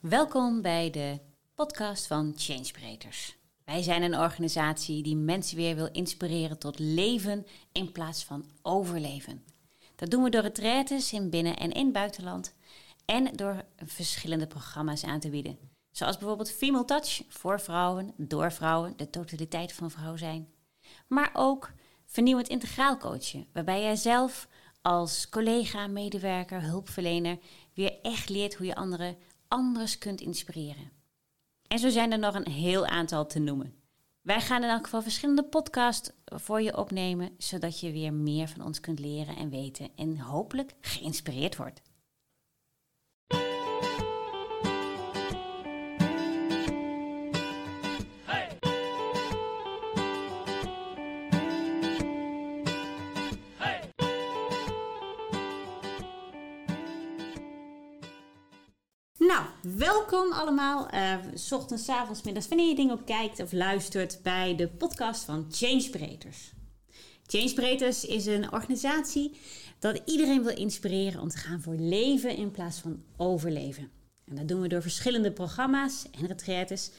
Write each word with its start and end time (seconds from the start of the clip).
Welkom 0.00 0.62
bij 0.62 0.90
de 0.90 1.18
podcast 1.54 2.06
van 2.06 2.32
Changebreakers. 2.36 3.36
Wij 3.64 3.82
zijn 3.82 4.02
een 4.02 4.18
organisatie 4.18 5.02
die 5.02 5.16
mensen 5.16 5.56
weer 5.56 5.74
wil 5.74 5.88
inspireren 5.92 6.58
tot 6.58 6.78
leven 6.78 7.46
in 7.72 7.92
plaats 7.92 8.24
van 8.24 8.44
overleven. 8.62 9.44
Dat 9.96 10.10
doen 10.10 10.22
we 10.22 10.30
door 10.30 10.42
retraites 10.42 11.12
in 11.12 11.30
binnen- 11.30 11.56
en 11.56 11.72
in 11.72 11.92
buitenland 11.92 12.54
en 13.04 13.36
door 13.36 13.64
verschillende 13.84 14.46
programma's 14.46 15.04
aan 15.04 15.20
te 15.20 15.30
bieden. 15.30 15.58
Zoals 15.90 16.18
bijvoorbeeld 16.18 16.52
Female 16.52 16.84
Touch 16.84 17.22
voor 17.28 17.60
vrouwen, 17.60 18.14
door 18.16 18.52
vrouwen, 18.52 18.96
de 18.96 19.10
totaliteit 19.10 19.72
van 19.72 19.90
vrouw 19.90 20.16
zijn. 20.16 20.48
Maar 21.08 21.30
ook 21.32 21.72
vernieuwend 22.06 22.48
integraal 22.48 22.96
coachen, 22.96 23.46
waarbij 23.52 23.82
jij 23.82 23.96
zelf 23.96 24.48
als 24.82 25.28
collega, 25.28 25.86
medewerker, 25.86 26.62
hulpverlener 26.62 27.38
weer 27.74 27.98
echt 28.02 28.28
leert 28.28 28.54
hoe 28.54 28.66
je 28.66 28.74
anderen 28.74 29.16
anders 29.48 29.98
kunt 29.98 30.20
inspireren. 30.20 30.90
En 31.66 31.78
zo 31.78 31.88
zijn 31.88 32.12
er 32.12 32.18
nog 32.18 32.34
een 32.34 32.48
heel 32.50 32.86
aantal 32.86 33.26
te 33.26 33.38
noemen. 33.38 33.74
Wij 34.20 34.40
gaan 34.40 34.62
in 34.62 34.68
elk 34.68 34.84
geval 34.84 35.02
verschillende 35.02 35.44
podcasts 35.44 36.10
voor 36.24 36.62
je 36.62 36.76
opnemen, 36.76 37.34
zodat 37.38 37.80
je 37.80 37.92
weer 37.92 38.12
meer 38.12 38.48
van 38.48 38.64
ons 38.64 38.80
kunt 38.80 38.98
leren 38.98 39.36
en 39.36 39.50
weten 39.50 39.90
en 39.96 40.18
hopelijk 40.18 40.74
geïnspireerd 40.80 41.56
wordt. 41.56 41.82
Welkom 59.76 60.32
allemaal. 60.32 60.94
Uh, 60.94 61.16
ochtends, 61.50 61.88
avonds, 61.88 62.22
middags, 62.22 62.48
wanneer 62.48 62.68
je 62.68 62.74
dingen 62.74 62.92
ook 62.92 63.06
kijkt 63.06 63.40
of 63.40 63.52
luistert 63.52 64.20
bij 64.22 64.56
de 64.56 64.68
podcast 64.68 65.24
van 65.24 65.46
Changebreakers. 65.50 66.52
Changebreakers 67.26 68.04
is 68.04 68.26
een 68.26 68.52
organisatie 68.52 69.36
dat 69.78 70.00
iedereen 70.04 70.42
wil 70.42 70.56
inspireren 70.56 71.20
om 71.20 71.28
te 71.28 71.38
gaan 71.38 71.60
voor 71.60 71.74
leven 71.74 72.36
in 72.36 72.50
plaats 72.50 72.78
van 72.78 73.02
overleven. 73.16 73.90
En 74.24 74.36
dat 74.36 74.48
doen 74.48 74.60
we 74.60 74.68
door 74.68 74.82
verschillende 74.82 75.32
programma's 75.32 76.06
en 76.10 76.26
retraites. 76.26 76.90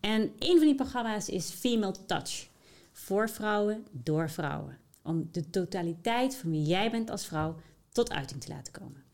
En 0.00 0.32
een 0.38 0.56
van 0.56 0.66
die 0.66 0.74
programma's 0.74 1.28
is 1.28 1.50
Female 1.50 1.94
Touch. 2.06 2.48
Voor 2.92 3.30
vrouwen, 3.30 3.86
door 3.90 4.30
vrouwen. 4.30 4.78
Om 5.02 5.28
de 5.32 5.50
totaliteit 5.50 6.34
van 6.34 6.50
wie 6.50 6.62
jij 6.62 6.90
bent 6.90 7.10
als 7.10 7.26
vrouw 7.26 7.56
tot 7.92 8.10
uiting 8.10 8.40
te 8.40 8.48
laten 8.48 8.72
komen. 8.72 9.07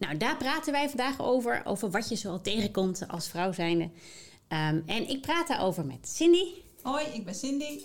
Nou, 0.00 0.16
daar 0.16 0.36
praten 0.36 0.72
wij 0.72 0.88
vandaag 0.88 1.20
over. 1.20 1.62
Over 1.64 1.90
wat 1.90 2.08
je 2.08 2.16
zoal 2.16 2.40
tegenkomt 2.40 3.08
als 3.08 3.28
vrouw 3.28 3.52
zijnde. 3.52 3.84
Um, 3.84 4.82
en 4.86 5.08
ik 5.08 5.20
praat 5.20 5.48
daarover 5.48 5.84
met 5.84 6.08
Cindy. 6.08 6.44
Hoi, 6.82 7.06
ik 7.06 7.24
ben 7.24 7.34
Cindy. 7.34 7.82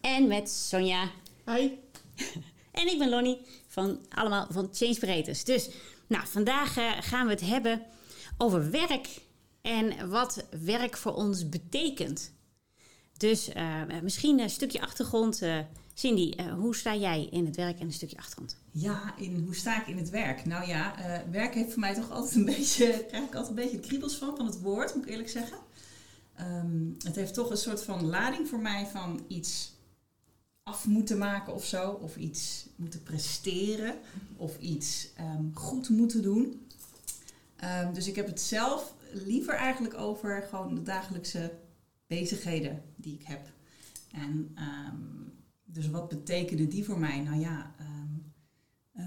En 0.00 0.26
met 0.26 0.50
Sonja. 0.50 1.10
Hoi. 1.44 1.78
En 2.72 2.86
ik 2.86 2.98
ben 2.98 3.08
Lonnie 3.08 3.38
van 3.66 4.00
allemaal 4.08 4.46
van 4.50 4.68
Changebreakers. 4.72 5.44
Dus 5.44 5.68
nou, 6.06 6.26
vandaag 6.26 6.78
uh, 6.78 6.92
gaan 7.00 7.26
we 7.26 7.32
het 7.32 7.40
hebben 7.40 7.82
over 8.36 8.70
werk 8.70 9.08
en 9.62 10.10
wat 10.10 10.44
werk 10.64 10.96
voor 10.96 11.14
ons 11.14 11.48
betekent. 11.48 12.32
Dus 13.16 13.48
uh, 13.48 13.82
misschien 14.02 14.40
een 14.40 14.50
stukje 14.50 14.80
achtergrond. 14.80 15.42
Uh, 15.42 15.58
Cindy, 15.98 16.42
hoe 16.42 16.76
sta 16.76 16.94
jij 16.94 17.24
in 17.30 17.46
het 17.46 17.56
werk 17.56 17.78
en 17.78 17.86
een 17.86 17.92
stukje 17.92 18.16
achtergrond? 18.16 18.56
Ja, 18.70 19.14
in, 19.16 19.42
hoe 19.44 19.54
sta 19.54 19.80
ik 19.80 19.86
in 19.86 19.96
het 19.96 20.10
werk? 20.10 20.44
Nou 20.44 20.66
ja, 20.66 20.94
werk 21.30 21.54
heeft 21.54 21.70
voor 21.70 21.80
mij 21.80 21.94
toch 21.94 22.10
altijd 22.10 22.34
een 22.34 22.44
beetje, 22.56 23.04
krijg 23.08 23.24
ik 23.24 23.34
altijd 23.34 23.48
een 23.48 23.64
beetje 23.64 23.80
kriebels 23.80 24.16
van, 24.16 24.36
van 24.36 24.46
het 24.46 24.60
woord, 24.60 24.94
moet 24.94 25.04
ik 25.04 25.10
eerlijk 25.10 25.28
zeggen. 25.28 25.58
Um, 26.40 26.96
het 27.04 27.16
heeft 27.16 27.34
toch 27.34 27.50
een 27.50 27.56
soort 27.56 27.82
van 27.82 28.06
lading 28.06 28.48
voor 28.48 28.58
mij 28.58 28.86
van 28.86 29.24
iets 29.28 29.72
af 30.62 30.86
moeten 30.86 31.18
maken 31.18 31.54
of 31.54 31.64
zo. 31.64 31.90
Of 31.90 32.16
iets 32.16 32.66
moeten 32.76 33.02
presteren. 33.02 33.94
Of 34.36 34.58
iets 34.58 35.08
um, 35.20 35.50
goed 35.54 35.88
moeten 35.88 36.22
doen. 36.22 36.66
Um, 37.64 37.94
dus 37.94 38.06
ik 38.06 38.16
heb 38.16 38.26
het 38.26 38.40
zelf 38.40 38.94
liever 39.12 39.54
eigenlijk 39.54 39.94
over 39.94 40.46
gewoon 40.50 40.74
de 40.74 40.82
dagelijkse 40.82 41.52
bezigheden 42.06 42.82
die 42.96 43.14
ik 43.14 43.26
heb. 43.26 43.50
En 44.12 44.56
dus 45.72 45.90
wat 45.90 46.08
betekenen 46.08 46.68
die 46.68 46.84
voor 46.84 46.98
mij? 46.98 47.20
Nou 47.20 47.40
ja, 47.40 47.74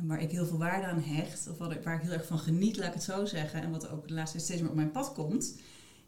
waar 0.04 0.22
ik 0.22 0.32
heel 0.32 0.46
veel 0.46 0.58
waarde 0.58 0.86
aan 0.86 1.02
hecht, 1.02 1.48
of 1.48 1.58
wat 1.58 1.84
waar 1.84 1.96
ik 1.96 2.02
heel 2.02 2.12
erg 2.12 2.28
van 2.28 2.40
geniet, 2.40 2.78
laat 2.78 2.88
ik 2.88 2.94
het 2.94 3.04
zo 3.04 3.26
zeggen. 3.26 3.62
En 3.62 3.72
wat 3.72 3.90
ook 3.90 4.08
de 4.08 4.14
laatste 4.14 4.38
tijd 4.38 4.48
steeds 4.48 4.62
meer 4.62 4.70
op 4.70 4.76
mijn 4.76 4.92
pad 4.92 5.14
komt, 5.14 5.60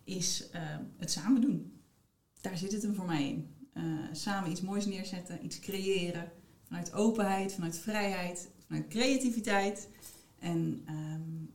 is 0.03 0.49
het 0.97 1.11
samen 1.11 1.41
doen. 1.41 1.81
Daar 2.41 2.57
zit 2.57 2.71
het 2.71 2.81
hem 2.81 2.95
voor 2.95 3.05
mij 3.05 3.29
in. 3.29 3.47
Uh, 3.73 3.83
samen 4.11 4.51
iets 4.51 4.61
moois 4.61 4.85
neerzetten, 4.85 5.45
iets 5.45 5.59
creëren. 5.59 6.31
Vanuit 6.63 6.93
openheid, 6.93 7.53
vanuit 7.53 7.77
vrijheid, 7.77 8.49
vanuit 8.67 8.87
creativiteit. 8.87 9.89
En 10.39 10.85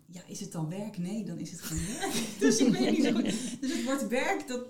ja, 0.06 0.22
is 0.26 0.40
het 0.40 0.52
dan 0.52 0.68
werk? 0.68 0.98
Nee, 0.98 1.24
dan 1.24 1.38
is 1.38 1.50
het 1.50 1.60
geen 1.60 1.86
werk. 1.86 2.12
dus 2.40 2.58
ik 2.58 2.72
weet 2.72 2.90
niet 2.90 3.04
zo 3.04 3.12
goed. 3.12 3.60
Dus 3.60 3.72
het 3.72 3.84
wordt 3.84 4.08
werk, 4.08 4.48
dat, 4.48 4.66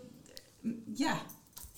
ja. 0.94 1.20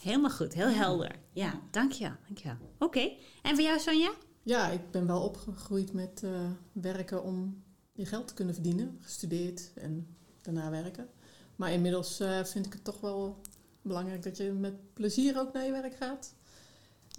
Helemaal 0.01 0.31
goed, 0.31 0.55
heel 0.55 0.69
helder. 0.69 1.17
Ja, 1.33 1.61
dank 1.71 1.93
je. 1.93 2.11
Dank 2.27 2.39
je. 2.39 2.51
Oké, 2.51 2.85
okay. 2.85 3.19
en 3.43 3.55
voor 3.55 3.65
jou 3.65 3.79
Sonja? 3.79 4.13
Ja, 4.43 4.69
ik 4.69 4.91
ben 4.91 5.07
wel 5.07 5.23
opgegroeid 5.23 5.93
met 5.93 6.23
uh, 6.25 6.51
werken 6.73 7.23
om 7.23 7.63
je 7.93 8.07
geld 8.07 8.29
te 8.29 8.35
kunnen 8.35 8.55
verdienen. 8.55 8.99
Gestudeerd 9.01 9.73
en 9.75 10.17
daarna 10.41 10.71
werken. 10.71 11.09
Maar 11.57 11.73
inmiddels 11.73 12.21
uh, 12.21 12.45
vind 12.45 12.67
ik 12.67 12.73
het 12.73 12.85
toch 12.85 13.01
wel 13.01 13.41
belangrijk 13.83 14.23
dat 14.23 14.37
je 14.37 14.53
met 14.53 14.93
plezier 14.93 15.39
ook 15.39 15.53
naar 15.53 15.65
je 15.65 15.73
werk 15.73 15.95
gaat. 15.95 16.35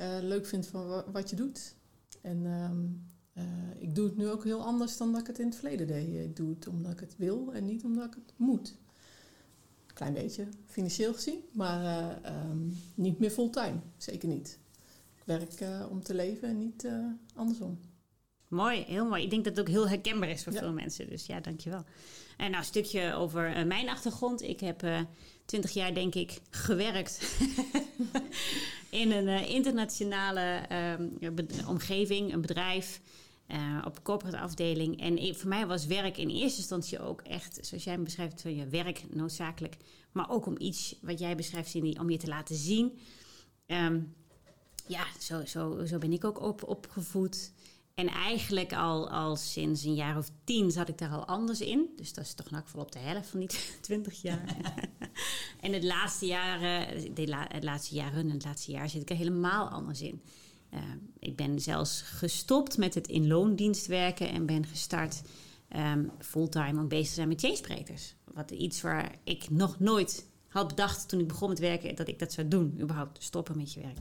Uh, 0.02 0.18
leuk 0.22 0.46
vindt 0.46 0.68
van 0.68 1.04
wat 1.12 1.30
je 1.30 1.36
doet. 1.36 1.76
En 2.22 2.46
um, 2.46 3.10
uh, 3.34 3.44
ik 3.80 3.96
doe 3.96 4.06
het 4.06 4.18
nu 4.18 4.30
ook 4.30 4.44
heel 4.44 4.64
anders 4.64 4.98
dan 4.98 5.12
dat 5.12 5.22
ik 5.22 5.28
het 5.28 5.40
in 5.40 5.46
het 5.46 5.56
verleden 5.56 5.88
deed. 5.88 6.26
Ik 6.26 6.36
doe 6.36 6.50
het 6.50 6.68
omdat 6.68 6.92
ik 6.92 7.00
het 7.00 7.18
wil 7.18 7.54
en 7.54 7.66
niet 7.66 7.84
omdat 7.84 8.06
ik 8.06 8.14
het 8.14 8.34
moet. 8.36 8.76
Klein 10.02 10.16
beetje 10.16 10.48
financieel 10.68 11.14
gezien, 11.14 11.40
maar 11.52 11.84
uh, 11.84 12.34
um, 12.50 12.78
niet 12.96 13.20
meer 13.20 13.30
fulltime. 13.30 13.80
Zeker 13.98 14.28
niet. 14.28 14.60
Ik 15.16 15.22
werk 15.26 15.90
om 15.90 16.04
te 16.04 16.14
leven 16.14 16.48
en 16.48 16.58
niet 16.58 16.88
andersom. 17.36 17.80
Mooi, 18.48 18.84
heel 18.88 19.06
mooi. 19.06 19.24
Ik 19.24 19.30
denk 19.30 19.44
dat 19.44 19.58
het 19.58 19.68
ook 19.68 19.74
heel 19.74 19.90
herkenbaar 19.90 20.30
is 20.30 20.44
voor 20.44 20.54
ja. 20.54 20.60
veel 20.60 20.74
mensen. 20.74 21.10
Dus 21.10 21.26
ja, 21.26 21.40
dankjewel. 21.40 21.84
En 22.38 22.46
nou, 22.46 22.58
een 22.58 22.64
stukje 22.64 23.14
over 23.14 23.68
mijn 23.68 23.90
achtergrond. 23.90 24.42
Ik 24.42 24.60
heb 24.60 24.84
uh, 24.84 25.00
twintig 25.46 25.72
jaar, 25.72 25.94
denk 25.94 26.16
ik, 26.16 26.40
gewerkt 26.50 27.38
in 28.90 29.12
een 29.12 29.28
uh, 29.28 29.50
internationale 29.50 30.62
omgeving, 31.68 32.34
een 32.34 32.42
bedrijf, 32.42 33.02
op 33.86 34.04
corporate 34.04 34.40
afdeling. 34.40 35.00
En 35.00 35.36
voor 35.36 35.50
mij 35.50 35.68
was 35.68 35.86
werk 35.86 36.18
in 36.18 36.30
eerste 36.30 36.60
instantie 36.60 37.00
ook 37.00 37.22
echt, 37.22 37.58
zoals 37.62 37.84
jij 37.84 38.00
beschrijft, 38.00 38.42
van 38.42 38.56
je 38.56 38.68
werk 38.68 39.04
noodzakelijk. 39.14 39.78
Maar 40.12 40.30
ook 40.30 40.46
om 40.46 40.56
iets 40.58 40.96
wat 41.02 41.20
jij 41.20 41.36
beschrijft, 41.36 41.70
Cindy, 41.70 41.98
om 42.00 42.10
je 42.10 42.18
te 42.18 42.28
laten 42.28 42.56
zien. 42.56 43.00
Um, 43.68 44.14
ja, 44.88 45.06
zo, 45.20 45.46
zo, 45.46 45.86
zo 45.86 45.98
ben 45.98 46.12
ik 46.12 46.24
ook 46.24 46.42
op, 46.42 46.64
opgevoed. 46.64 47.52
En 47.94 48.08
eigenlijk 48.08 48.74
al, 48.74 49.10
al 49.10 49.36
sinds 49.36 49.84
een 49.84 49.94
jaar 49.94 50.18
of 50.18 50.30
tien 50.44 50.72
zat 50.72 50.88
ik 50.88 50.98
daar 50.98 51.10
al 51.10 51.26
anders 51.26 51.62
in. 51.62 51.90
Dus 51.96 52.14
dat 52.14 52.24
is 52.24 52.34
toch 52.34 52.50
nog 52.50 52.72
wel 52.72 52.84
op 52.84 52.92
de 52.92 53.00
helft 53.00 53.30
van 53.30 53.40
die 53.40 53.50
twintig 53.82 54.22
jaar. 54.22 54.56
en 55.62 55.74
het 55.74 55.84
laatste 55.84 56.26
jaar, 56.26 56.60
de 57.14 57.28
la, 57.28 57.46
het 57.48 57.64
laatste 57.64 57.96
jaren, 57.96 58.30
het 58.30 58.44
laatste 58.44 58.72
jaar 58.72 58.90
zit 58.90 59.02
ik 59.02 59.10
er 59.10 59.16
helemaal 59.16 59.68
anders 59.70 60.02
in. 60.02 60.22
Uh, 60.74 60.80
ik 61.20 61.36
ben 61.36 61.60
zelfs 61.60 62.02
gestopt 62.02 62.78
met 62.78 62.94
het 62.94 63.08
in 63.08 63.28
loondienst 63.28 63.88
werken 63.88 64.30
en 64.30 64.46
ben 64.46 64.66
gestart 64.66 65.22
um, 65.76 66.12
fulltime 66.20 66.80
om 66.80 66.88
bezig 66.88 67.08
te 67.08 67.14
zijn 67.14 67.28
met 67.28 67.42
changesprekers. 67.42 68.16
Wat 68.34 68.52
iets 68.52 68.82
waar 68.82 69.16
ik 69.24 69.50
nog 69.50 69.80
nooit 69.80 70.26
had 70.48 70.68
bedacht 70.68 71.10
toen 71.10 71.20
ik 71.20 71.28
begon 71.28 71.50
met 71.50 71.60
werken 71.60 71.96
dat 71.96 72.08
ik 72.08 72.20
dat 72.20 72.34
zou 72.34 72.48
doen, 72.48 72.78
überhaupt 72.82 73.24
stoppen 73.24 73.58
met 73.58 73.74
je 73.74 73.82
werk. 73.82 73.98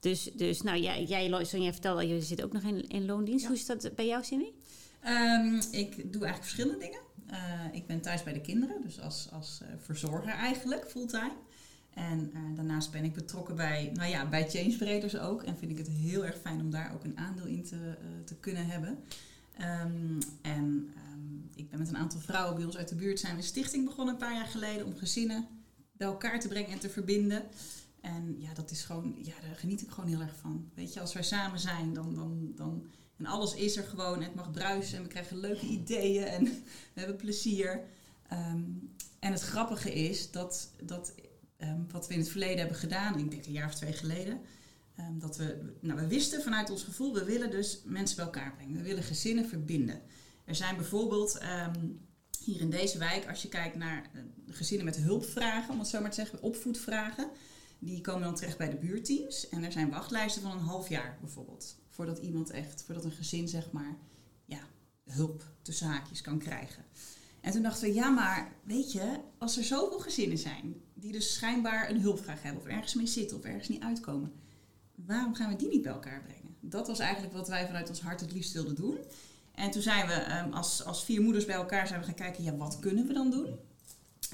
Dus, 0.00 0.30
dus 0.34 0.62
nou, 0.62 0.78
jij, 0.78 1.04
jij 1.04 1.44
Sonja 1.44 1.72
vertelde, 1.72 2.06
je 2.08 2.22
zit 2.22 2.42
ook 2.42 2.52
nog 2.52 2.62
in, 2.62 2.88
in 2.88 3.06
loondienst. 3.06 3.42
Ja. 3.42 3.48
Hoe 3.48 3.56
is 3.56 3.66
dat 3.66 3.90
bij 3.94 4.06
jou, 4.06 4.24
Cindy? 4.24 4.52
Um, 5.06 5.60
ik 5.70 6.12
doe 6.12 6.24
eigenlijk 6.24 6.42
verschillende 6.42 6.78
dingen. 6.78 7.00
Uh, 7.30 7.74
ik 7.74 7.86
ben 7.86 8.00
thuis 8.00 8.22
bij 8.22 8.32
de 8.32 8.40
kinderen, 8.40 8.82
dus 8.82 9.00
als, 9.00 9.28
als 9.32 9.60
uh, 9.62 9.68
verzorger 9.78 10.32
eigenlijk, 10.32 10.90
fulltime. 10.90 11.32
En 11.94 12.30
uh, 12.34 12.56
daarnaast 12.56 12.90
ben 12.90 13.04
ik 13.04 13.12
betrokken 13.12 13.56
bij, 13.56 13.90
nou 13.94 14.10
ja, 14.10 14.28
bij 14.28 14.50
Changebreakers 14.50 15.18
ook. 15.18 15.42
En 15.42 15.58
vind 15.58 15.70
ik 15.70 15.78
het 15.78 15.88
heel 15.88 16.24
erg 16.24 16.38
fijn 16.38 16.60
om 16.60 16.70
daar 16.70 16.94
ook 16.94 17.04
een 17.04 17.18
aandeel 17.18 17.46
in 17.46 17.64
te, 17.64 17.96
te 18.24 18.34
kunnen 18.34 18.66
hebben. 18.66 18.98
Um, 19.60 20.18
en 20.42 20.92
um, 21.12 21.50
ik 21.54 21.70
ben 21.70 21.78
met 21.78 21.88
een 21.88 21.96
aantal 21.96 22.20
vrouwen 22.20 22.56
bij 22.56 22.64
ons 22.64 22.76
uit 22.76 22.88
de 22.88 22.94
buurt 22.94 23.20
zijn 23.20 23.36
een 23.36 23.42
stichting 23.42 23.84
begonnen 23.84 24.14
een 24.14 24.20
paar 24.20 24.34
jaar 24.34 24.46
geleden 24.46 24.86
om 24.86 24.96
gezinnen 24.96 25.46
bij 25.92 26.06
elkaar 26.06 26.40
te 26.40 26.48
brengen 26.48 26.70
en 26.70 26.78
te 26.78 26.90
verbinden. 26.90 27.42
En 28.00 28.36
ja, 28.38 28.54
dat 28.54 28.70
is 28.70 28.82
gewoon, 28.82 29.14
ja, 29.22 29.34
daar 29.40 29.56
geniet 29.56 29.82
ik 29.82 29.90
gewoon 29.90 30.10
heel 30.10 30.20
erg 30.20 30.36
van. 30.36 30.70
Weet 30.74 30.94
je, 30.94 31.00
als 31.00 31.12
wij 31.12 31.22
samen 31.22 31.58
zijn, 31.58 31.94
dan, 31.94 32.14
dan, 32.14 32.52
dan 32.56 32.90
en 33.20 33.26
alles 33.26 33.54
is 33.54 33.76
er 33.76 33.84
gewoon. 33.84 34.22
Het 34.22 34.34
mag 34.34 34.50
bruisen 34.50 34.96
en 34.96 35.02
we 35.02 35.08
krijgen 35.08 35.36
leuke 35.36 35.66
ideeën 35.66 36.24
en 36.24 36.44
we 36.94 37.00
hebben 37.00 37.16
plezier. 37.16 37.80
Ehm, 38.28 38.62
en 39.18 39.32
het 39.32 39.40
grappige 39.40 39.92
is 39.92 40.30
dat, 40.30 40.70
dat 40.82 41.12
ehm, 41.60 41.80
wat 41.90 42.06
we 42.06 42.14
in 42.14 42.20
het 42.20 42.28
verleden 42.28 42.58
hebben 42.58 42.76
gedaan, 42.76 43.18
ik 43.18 43.30
denk 43.30 43.46
een 43.46 43.52
jaar 43.52 43.68
of 43.68 43.74
twee 43.74 43.92
geleden, 43.92 44.40
ehm, 44.96 45.18
dat 45.18 45.36
we, 45.36 45.74
nou, 45.80 46.00
we 46.00 46.06
wisten 46.06 46.42
vanuit 46.42 46.70
ons 46.70 46.82
gevoel, 46.82 47.14
we 47.14 47.24
willen 47.24 47.50
dus 47.50 47.80
mensen 47.84 48.16
bij 48.16 48.24
elkaar 48.24 48.54
brengen. 48.54 48.76
We 48.76 48.82
willen 48.82 49.02
gezinnen 49.02 49.48
verbinden. 49.48 50.00
Er 50.44 50.54
zijn 50.54 50.76
bijvoorbeeld 50.76 51.38
hier 52.44 52.60
in 52.60 52.70
deze 52.70 52.98
wijk, 52.98 53.28
als 53.28 53.42
je 53.42 53.48
kijkt 53.48 53.76
naar 53.76 54.10
uh, 54.14 54.22
gezinnen 54.54 54.84
met 54.84 54.96
hulpvragen, 54.96 55.72
om 55.72 55.78
het 55.78 55.88
zo 55.88 56.00
maar 56.00 56.10
te 56.10 56.16
zeggen, 56.16 56.42
opvoedvragen, 56.42 57.30
die 57.78 58.00
komen 58.00 58.22
dan 58.22 58.34
terecht 58.34 58.58
bij 58.58 58.70
de 58.70 58.76
buurteams. 58.76 59.48
En 59.48 59.64
er 59.64 59.72
zijn 59.72 59.90
wachtlijsten 59.90 60.42
van 60.42 60.50
een 60.50 60.58
half 60.58 60.88
jaar 60.88 61.18
bijvoorbeeld. 61.20 61.76
Voordat 61.88 62.18
iemand 62.18 62.50
echt, 62.50 62.82
voordat 62.82 63.04
een 63.04 63.10
gezin 63.10 63.48
zeg 63.48 63.70
maar, 63.70 63.96
ja, 64.44 64.60
hulp 65.04 65.44
tussen 65.62 65.86
haakjes 65.86 66.20
kan 66.20 66.38
krijgen. 66.38 66.84
En 67.40 67.52
toen 67.52 67.62
dachten 67.62 67.88
we, 67.88 67.94
ja, 67.94 68.08
maar 68.08 68.52
weet 68.64 68.92
je, 68.92 69.20
als 69.38 69.56
er 69.56 69.64
zoveel 69.64 69.98
gezinnen 69.98 70.38
zijn 70.38 70.74
die 70.94 71.12
dus 71.12 71.34
schijnbaar 71.34 71.90
een 71.90 72.00
hulpvraag 72.00 72.42
hebben 72.42 72.62
of 72.62 72.68
ergens 72.68 72.94
mee 72.94 73.06
zitten 73.06 73.36
of 73.36 73.44
ergens 73.44 73.68
niet 73.68 73.82
uitkomen, 73.82 74.32
waarom 74.94 75.34
gaan 75.34 75.50
we 75.50 75.56
die 75.56 75.68
niet 75.68 75.82
bij 75.82 75.92
elkaar 75.92 76.22
brengen? 76.22 76.56
Dat 76.60 76.86
was 76.86 76.98
eigenlijk 76.98 77.32
wat 77.32 77.48
wij 77.48 77.66
vanuit 77.66 77.88
ons 77.88 78.00
hart 78.00 78.20
het 78.20 78.32
liefst 78.32 78.52
wilden 78.52 78.74
doen. 78.74 78.98
En 79.54 79.70
toen 79.70 79.82
zijn 79.82 80.06
we 80.06 80.42
um, 80.44 80.52
als, 80.52 80.84
als 80.84 81.04
vier 81.04 81.22
moeders 81.22 81.44
bij 81.44 81.54
elkaar 81.54 81.86
zijn 81.86 82.00
we 82.00 82.06
gaan 82.06 82.14
kijken, 82.14 82.44
ja, 82.44 82.56
wat 82.56 82.78
kunnen 82.78 83.06
we 83.06 83.12
dan 83.12 83.30
doen? 83.30 83.58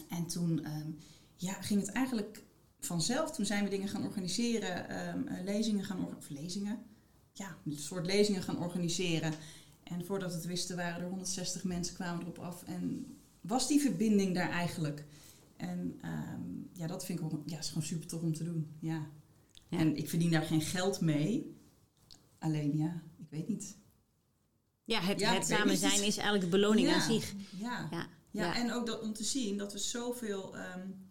En 0.09 0.27
toen 0.27 0.67
um, 0.67 0.99
ja, 1.37 1.53
ging 1.53 1.81
het 1.81 1.91
eigenlijk 1.91 2.43
vanzelf. 2.81 3.31
Toen 3.31 3.47
zijn 3.47 3.65
we 3.65 3.71
dingen 3.71 3.89
gaan 3.89 4.05
organiseren, 4.05 5.09
um, 5.09 5.29
lezingen 5.45 5.85
gaan 5.85 6.05
organiseren, 6.05 6.43
lezingen, 6.43 6.79
ja, 7.33 7.57
een 7.65 7.79
soort 7.79 8.07
lezingen 8.07 8.43
gaan 8.43 8.59
organiseren. 8.59 9.33
En 9.89 10.05
voordat 10.05 10.31
we 10.31 10.37
het 10.37 10.47
wisten 10.47 10.77
waren 10.77 11.03
er 11.03 11.09
160 11.09 11.65
mensen 11.65 11.95
kwamen 11.95 12.23
erop 12.23 12.39
af. 12.39 12.63
En 12.63 13.17
was 13.41 13.69
die 13.69 13.81
verbinding 13.81 14.35
daar 14.35 14.51
eigenlijk? 14.51 15.05
En 15.57 16.01
um, 16.05 16.71
ja, 16.73 16.87
dat 16.87 17.05
vind 17.05 17.19
ik 17.19 17.25
ook, 17.25 17.43
ja, 17.47 17.59
is 17.59 17.69
gewoon 17.69 17.83
super 17.83 18.07
tof 18.07 18.23
om 18.23 18.35
te 18.35 18.45
doen. 18.45 18.77
Ja. 18.81 19.07
ja. 19.69 19.79
En 19.79 19.97
ik 19.97 20.09
verdien 20.09 20.31
daar 20.31 20.43
geen 20.43 20.61
geld 20.61 21.01
mee. 21.01 21.57
Alleen 22.39 22.77
ja, 22.77 23.03
ik 23.19 23.27
weet 23.31 23.49
niet. 23.49 23.77
Ja, 24.85 25.01
het, 25.01 25.21
ja, 25.21 25.35
het 25.35 25.47
samen 25.47 25.77
zijn 25.77 26.05
is 26.05 26.17
eigenlijk 26.17 26.45
de 26.45 26.57
beloning 26.59 26.89
ja. 26.89 26.95
aan 26.95 27.13
zich. 27.13 27.35
Ja. 27.59 27.89
Ja. 27.91 28.09
ja. 28.31 28.57
en 28.57 28.73
ook 28.73 28.87
dat, 28.87 29.01
om 29.01 29.13
te 29.13 29.25
zien 29.25 29.57
dat 29.57 29.73
we 29.73 29.79
zoveel 29.79 30.57
um, 30.57 31.11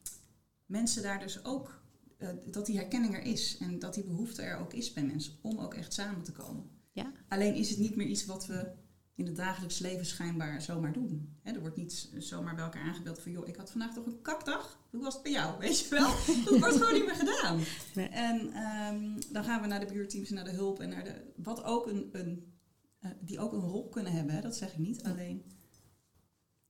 mensen 0.66 1.04
daar 1.04 1.20
dus 1.20 1.44
ook, 1.46 1.82
uh, 2.18 2.30
dat 2.52 2.66
die 2.66 2.78
herkenning 2.78 3.16
er 3.16 3.24
is. 3.24 3.58
En 3.58 3.80
dat 3.80 3.94
die 3.94 4.04
behoefte 4.04 4.42
er 4.42 4.58
ook 4.58 4.74
is 4.74 4.94
bij 4.94 5.04
mensen 5.04 5.34
om 5.42 5.60
ook 5.60 5.74
echt 5.74 5.94
samen 5.94 6.24
te 6.24 6.32
komen. 6.32 6.75
Ja. 6.96 7.12
Alleen 7.28 7.56
is 7.56 7.70
het 7.70 7.80
niet 7.80 7.96
meer 7.96 8.08
iets 8.08 8.26
wat 8.26 8.48
we 8.48 8.72
in 9.16 9.26
het 9.26 9.36
dagelijks 9.36 9.80
leven 9.80 10.06
schijnbaar 10.06 10.62
zomaar 10.62 10.94
doen. 10.94 11.38
He, 11.42 11.52
er 11.52 11.60
wordt 11.60 11.76
niet 11.76 12.10
zomaar 12.18 12.56
bij 12.56 12.64
elkaar 12.64 12.84
aangebeld 12.84 13.22
van... 13.22 13.32
joh, 13.32 13.48
ik 13.48 13.56
had 13.56 13.72
vandaag 13.72 13.94
toch 13.94 14.06
een 14.06 14.22
kakdag? 14.22 14.80
Hoe 14.90 15.02
was 15.02 15.14
het 15.14 15.24
bij 15.24 15.32
jou? 15.32 15.60
Weet 15.60 15.80
je 15.80 15.90
wel? 15.90 16.08
Dat 16.46 16.60
wordt 16.60 16.76
gewoon 16.76 16.94
niet 16.94 17.06
meer 17.06 17.16
gedaan. 17.16 17.60
Nee. 17.96 18.08
En 18.08 18.58
um, 18.96 19.18
dan 19.32 19.44
gaan 19.44 19.62
we 19.62 19.68
naar 19.68 19.80
de 19.80 19.94
buurteams 19.94 20.30
en 20.30 20.36
naar 20.36 20.44
de 20.44 20.52
hulp... 20.52 20.80
en 20.80 20.90
naar 20.90 21.04
de, 21.04 21.32
wat 21.36 21.64
ook 21.64 21.88
een, 21.88 22.10
een, 22.12 22.54
uh, 23.02 23.12
die 23.20 23.40
ook 23.40 23.54
een 23.54 23.60
rol 23.60 23.90
kunnen 23.90 24.12
hebben. 24.12 24.36
Hè? 24.36 24.42
Dat 24.42 24.56
zeg 24.56 24.72
ik 24.72 24.78
niet. 24.78 25.04
Alleen 25.04 25.44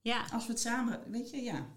ja. 0.01 0.25
als 0.31 0.45
we 0.45 0.51
het 0.51 0.61
samen... 0.61 1.11
Weet 1.11 1.29
je, 1.29 1.41
ja. 1.41 1.67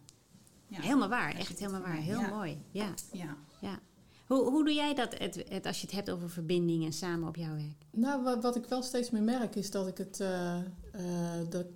ja. 0.67 0.81
Helemaal 0.81 1.09
waar. 1.09 1.35
Echt 1.35 1.59
helemaal 1.59 1.83
waar. 1.83 1.97
Heel 1.97 2.21
ja. 2.21 2.29
mooi. 2.29 2.63
Ja. 2.71 2.95
ja. 3.13 3.37
ja. 3.61 3.81
Hoe, 4.29 4.51
hoe 4.51 4.65
doe 4.65 4.75
jij 4.75 4.95
dat 4.95 5.19
het, 5.19 5.67
als 5.67 5.81
je 5.81 5.87
het 5.87 5.95
hebt 5.95 6.11
over 6.11 6.31
verbinding 6.31 6.85
en 6.85 6.93
samen 6.93 7.29
op 7.29 7.37
jouw 7.37 7.55
werk? 7.55 7.87
Nou, 7.91 8.23
wat, 8.23 8.43
wat 8.43 8.57
ik 8.57 8.65
wel 8.65 8.83
steeds 8.83 9.11
meer 9.11 9.23
merk 9.23 9.55
is 9.55 9.71
dat 9.71 9.87
ik 9.87 9.99
het, 9.99 10.21
uh, 10.21 10.57
uh, 10.95 11.03
dat 11.49 11.67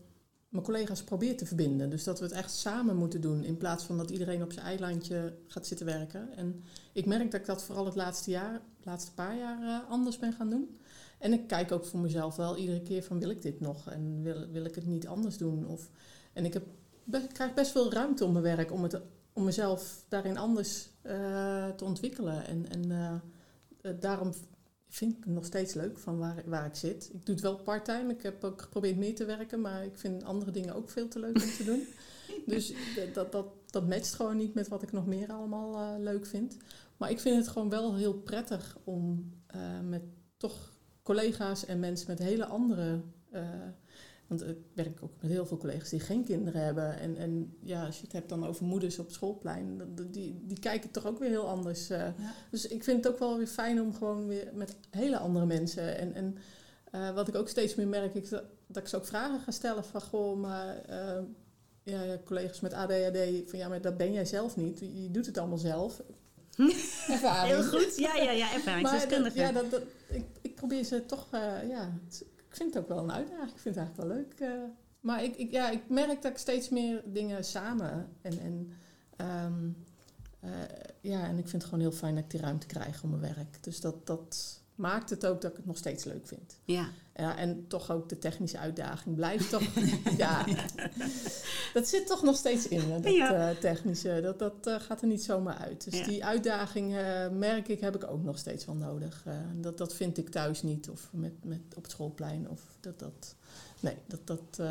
mijn 0.48 0.64
collega's 0.64 1.02
probeer 1.02 1.36
te 1.36 1.46
verbinden. 1.46 1.90
Dus 1.90 2.04
dat 2.04 2.18
we 2.18 2.24
het 2.24 2.34
echt 2.34 2.50
samen 2.50 2.96
moeten 2.96 3.20
doen 3.20 3.44
in 3.44 3.56
plaats 3.56 3.84
van 3.84 3.96
dat 3.96 4.10
iedereen 4.10 4.42
op 4.42 4.52
zijn 4.52 4.66
eilandje 4.66 5.34
gaat 5.46 5.66
zitten 5.66 5.86
werken. 5.86 6.36
En 6.36 6.64
ik 6.92 7.06
merk 7.06 7.30
dat 7.30 7.40
ik 7.40 7.46
dat 7.46 7.62
vooral 7.62 7.84
het 7.84 7.94
laatste 7.94 8.30
jaar, 8.30 8.60
laatste 8.82 9.12
paar 9.12 9.36
jaar 9.36 9.62
uh, 9.62 9.90
anders 9.90 10.18
ben 10.18 10.32
gaan 10.32 10.50
doen. 10.50 10.78
En 11.18 11.32
ik 11.32 11.46
kijk 11.46 11.72
ook 11.72 11.84
voor 11.84 12.00
mezelf 12.00 12.36
wel 12.36 12.56
iedere 12.56 12.82
keer 12.82 13.02
van 13.02 13.18
wil 13.18 13.30
ik 13.30 13.42
dit 13.42 13.60
nog 13.60 13.90
en 13.90 14.22
wil, 14.22 14.46
wil 14.50 14.64
ik 14.64 14.74
het 14.74 14.86
niet 14.86 15.06
anders 15.06 15.36
doen? 15.36 15.66
Of, 15.66 15.90
en 16.32 16.44
ik 16.44 16.52
heb, 16.52 16.64
krijg 17.32 17.54
best 17.54 17.70
veel 17.70 17.92
ruimte 17.92 18.24
om 18.24 18.32
mijn 18.32 18.44
werk 18.44 18.72
om 18.72 18.82
het 18.82 19.00
om 19.32 19.44
mezelf 19.44 20.04
daarin 20.08 20.38
anders 20.38 20.88
uh, 21.06 21.68
te 21.68 21.84
ontwikkelen. 21.84 22.46
En, 22.46 22.68
en 22.68 22.90
uh, 22.90 23.92
daarom 24.00 24.32
vind 24.88 25.12
ik 25.12 25.24
het 25.24 25.32
nog 25.34 25.44
steeds 25.44 25.74
leuk 25.74 25.98
van 25.98 26.18
waar, 26.18 26.42
waar 26.46 26.66
ik 26.66 26.74
zit. 26.74 27.10
Ik 27.12 27.26
doe 27.26 27.34
het 27.34 27.44
wel 27.44 27.56
part-time. 27.56 28.12
Ik 28.12 28.22
heb 28.22 28.44
ook 28.44 28.62
geprobeerd 28.62 28.96
meer 28.96 29.14
te 29.14 29.24
werken, 29.24 29.60
maar 29.60 29.84
ik 29.84 29.98
vind 29.98 30.24
andere 30.24 30.50
dingen 30.50 30.74
ook 30.74 30.90
veel 30.90 31.08
te 31.08 31.18
leuk 31.18 31.42
om 31.42 31.50
te 31.50 31.64
doen. 31.64 31.86
dus 32.54 32.74
dat, 33.14 33.32
dat, 33.32 33.46
dat 33.66 33.88
matcht 33.88 34.14
gewoon 34.14 34.36
niet 34.36 34.54
met 34.54 34.68
wat 34.68 34.82
ik 34.82 34.92
nog 34.92 35.06
meer 35.06 35.32
allemaal 35.32 35.74
uh, 35.74 36.02
leuk 36.02 36.26
vind. 36.26 36.56
Maar 36.96 37.10
ik 37.10 37.20
vind 37.20 37.36
het 37.36 37.48
gewoon 37.48 37.68
wel 37.68 37.96
heel 37.96 38.14
prettig 38.14 38.78
om 38.84 39.32
met 39.88 40.02
toch 40.36 40.72
collega's 41.02 41.64
en 41.66 41.80
mensen 41.80 42.06
met 42.10 42.18
hele 42.18 42.46
andere 42.46 43.00
want 44.38 44.50
ik 44.50 44.56
werk 44.74 44.98
ook 45.02 45.12
met 45.20 45.30
heel 45.30 45.46
veel 45.46 45.56
collega's 45.56 45.88
die 45.88 46.00
geen 46.00 46.24
kinderen 46.24 46.64
hebben. 46.64 46.98
En, 46.98 47.16
en 47.16 47.56
ja, 47.60 47.86
als 47.86 47.96
je 47.96 48.02
het 48.02 48.12
hebt 48.12 48.28
dan 48.28 48.46
over 48.46 48.64
moeders 48.64 48.98
op 48.98 49.10
schoolplein, 49.10 49.80
die, 50.10 50.40
die 50.42 50.58
kijken 50.58 50.90
toch 50.90 51.06
ook 51.06 51.18
weer 51.18 51.28
heel 51.28 51.48
anders. 51.48 51.90
Uh. 51.90 51.98
Ja. 51.98 52.14
Dus 52.50 52.66
ik 52.66 52.84
vind 52.84 53.04
het 53.04 53.12
ook 53.12 53.18
wel 53.18 53.36
weer 53.36 53.46
fijn 53.46 53.80
om 53.80 53.94
gewoon 53.94 54.26
weer 54.26 54.50
met 54.54 54.76
hele 54.90 55.18
andere 55.18 55.46
mensen. 55.46 55.98
En, 55.98 56.14
en 56.14 56.36
uh, 56.94 57.14
wat 57.14 57.28
ik 57.28 57.34
ook 57.34 57.48
steeds 57.48 57.74
meer 57.74 57.88
merk, 57.88 58.14
ik, 58.14 58.30
dat 58.66 58.82
ik 58.82 58.88
ze 58.88 58.96
ook 58.96 59.06
vragen 59.06 59.40
ga 59.40 59.50
stellen 59.50 59.84
van 59.84 60.02
goh, 60.02 60.40
maar 60.40 60.82
uh, 60.90 61.18
ja, 61.82 62.02
ja, 62.02 62.18
collega's 62.24 62.60
met 62.60 62.72
ADHD, 62.72 63.18
van 63.46 63.58
ja, 63.58 63.68
maar 63.68 63.80
dat 63.80 63.96
ben 63.96 64.12
jij 64.12 64.24
zelf 64.24 64.56
niet. 64.56 64.78
Je 64.78 65.10
doet 65.10 65.26
het 65.26 65.38
allemaal 65.38 65.58
zelf. 65.58 66.02
Ervaring. 67.08 67.54
Heel 67.54 67.64
goed, 67.64 67.96
ja, 67.96 68.16
ja, 68.16 68.30
ja, 68.30 68.52
ervaringsdeskundige. 68.54 69.38
Ja, 69.38 69.52
dat, 69.52 69.70
dat, 69.70 69.82
ik, 70.08 70.24
ik 70.40 70.54
probeer 70.54 70.84
ze 70.84 71.06
toch, 71.06 71.28
ja, 71.68 71.92
ik 72.52 72.58
vind 72.58 72.74
het 72.74 72.82
ook 72.82 72.88
wel 72.88 72.98
een 72.98 73.12
uitdaging. 73.12 73.50
Ik 73.50 73.58
vind 73.58 73.74
het 73.74 73.84
eigenlijk 73.84 74.08
wel 74.08 74.16
leuk. 74.16 74.40
Uh, 74.40 74.64
maar 75.00 75.24
ik, 75.24 75.36
ik, 75.36 75.50
ja, 75.50 75.70
ik 75.70 75.88
merk 75.88 76.22
dat 76.22 76.30
ik 76.30 76.38
steeds 76.38 76.68
meer 76.68 77.02
dingen 77.06 77.44
samen 77.44 78.08
en, 78.22 78.38
en 78.38 78.72
um, 79.44 79.76
uh, 80.44 80.50
ja, 81.00 81.24
en 81.24 81.38
ik 81.38 81.48
vind 81.48 81.62
het 81.62 81.64
gewoon 81.64 81.80
heel 81.80 81.92
fijn 81.92 82.14
dat 82.14 82.24
ik 82.24 82.30
die 82.30 82.40
ruimte 82.40 82.66
krijg 82.66 83.02
om 83.02 83.10
mijn 83.10 83.34
werk. 83.34 83.62
Dus 83.62 83.80
dat, 83.80 84.06
dat 84.06 84.61
maakt 84.74 85.10
het 85.10 85.26
ook 85.26 85.40
dat 85.40 85.50
ik 85.50 85.56
het 85.56 85.66
nog 85.66 85.76
steeds 85.76 86.04
leuk 86.04 86.26
vind. 86.26 86.58
Ja. 86.64 86.88
ja 87.14 87.36
en 87.36 87.66
toch 87.68 87.90
ook 87.90 88.08
de 88.08 88.18
technische 88.18 88.58
uitdaging 88.58 89.14
blijft 89.16 89.50
toch. 89.50 89.62
ja, 90.16 90.44
dat 91.74 91.88
zit 91.88 92.06
toch 92.06 92.22
nog 92.22 92.36
steeds 92.36 92.68
in, 92.68 93.02
dat 93.02 93.12
ja. 93.12 93.50
uh, 93.50 93.56
technische. 93.58 94.20
Dat, 94.22 94.38
dat 94.38 94.66
uh, 94.66 94.80
gaat 94.80 95.00
er 95.00 95.06
niet 95.06 95.22
zomaar 95.22 95.56
uit. 95.56 95.84
Dus 95.84 95.98
ja. 95.98 96.06
die 96.06 96.24
uitdaging 96.24 96.92
uh, 96.92 97.28
merk 97.28 97.68
ik, 97.68 97.80
heb 97.80 97.94
ik 97.94 98.10
ook 98.10 98.22
nog 98.22 98.38
steeds 98.38 98.64
wel 98.64 98.74
nodig. 98.74 99.24
dat, 99.60 99.78
dat 99.78 99.94
vind 99.94 100.18
ik 100.18 100.28
thuis 100.28 100.62
niet 100.62 100.88
of 100.90 101.08
met, 101.12 101.44
met 101.44 101.60
op 101.76 101.82
het 101.82 101.92
schoolplein. 101.92 102.50
Of 102.50 102.60
dat, 102.80 102.98
dat, 102.98 103.34
nee, 103.80 103.96
dat, 104.06 104.26
dat 104.26 104.68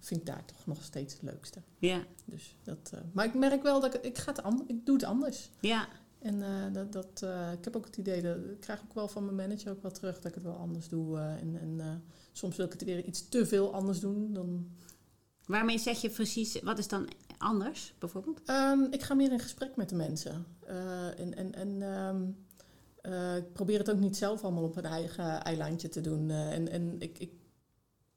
vind 0.00 0.20
ik 0.20 0.26
daar 0.26 0.44
toch 0.44 0.66
nog 0.66 0.82
steeds 0.82 1.12
het 1.12 1.22
leukste. 1.22 1.60
Ja. 1.78 2.04
Dus 2.24 2.56
dat, 2.62 2.92
maar 3.12 3.24
ik 3.24 3.34
merk 3.34 3.62
wel 3.62 3.80
dat 3.80 3.94
ik, 3.94 4.04
ik, 4.04 4.18
ga 4.18 4.32
het 4.32 4.62
ik 4.66 4.86
doe 4.86 4.94
het 4.94 5.04
anders. 5.04 5.50
Ja. 5.60 5.88
En 6.24 6.34
uh, 6.34 6.72
dat, 6.72 6.92
dat, 6.92 7.20
uh, 7.24 7.52
ik 7.52 7.64
heb 7.64 7.76
ook 7.76 7.84
het 7.84 7.96
idee, 7.96 8.22
dat 8.22 8.36
ik 8.36 8.60
krijg 8.60 8.82
ook 8.82 8.94
wel 8.94 9.08
van 9.08 9.24
mijn 9.24 9.36
manager 9.36 9.70
ook 9.70 9.82
wel 9.82 9.90
terug 9.90 10.14
dat 10.14 10.24
ik 10.24 10.34
het 10.34 10.42
wel 10.42 10.56
anders 10.56 10.88
doe. 10.88 11.16
Uh, 11.16 11.40
en 11.40 11.58
en 11.60 12.02
soms 12.32 12.56
wil 12.56 12.66
ik 12.66 12.72
het 12.72 12.84
weer 12.84 13.04
iets 13.04 13.28
te 13.28 13.46
veel 13.46 13.74
anders 13.74 14.00
doen. 14.00 14.32
Dan... 14.32 14.68
Waarmee 15.46 15.78
zeg 15.78 16.00
je 16.00 16.10
precies, 16.10 16.60
wat 16.62 16.78
is 16.78 16.88
dan 16.88 17.08
anders 17.38 17.94
bijvoorbeeld? 17.98 18.40
Um, 18.50 18.86
ik 18.92 19.02
ga 19.02 19.14
meer 19.14 19.32
in 19.32 19.38
gesprek 19.38 19.76
met 19.76 19.88
de 19.88 19.94
mensen. 19.94 20.46
en 21.16 21.34
en, 21.36 21.54
en 21.54 21.82
um, 21.82 22.36
ik 23.36 23.52
probeer 23.52 23.78
het 23.78 23.90
ook 23.90 23.98
niet 23.98 24.16
zelf 24.16 24.42
allemaal 24.42 24.64
op 24.64 24.76
een 24.76 24.84
eigen 24.84 25.42
eilandje 25.42 25.88
te 25.88 26.00
doen. 26.00 26.30
en 26.30 26.68
en 26.70 27.00
ik, 27.00 27.18
ik 27.18 27.32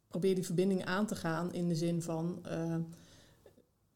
probeer 0.08 0.36
die 0.36 0.46
verbinding 0.46 0.86
aan 0.86 1.06
te 1.06 1.16
gaan 1.16 1.54
in 1.54 1.68
de 1.68 1.76
zin 1.76 2.02
van, 2.02 2.46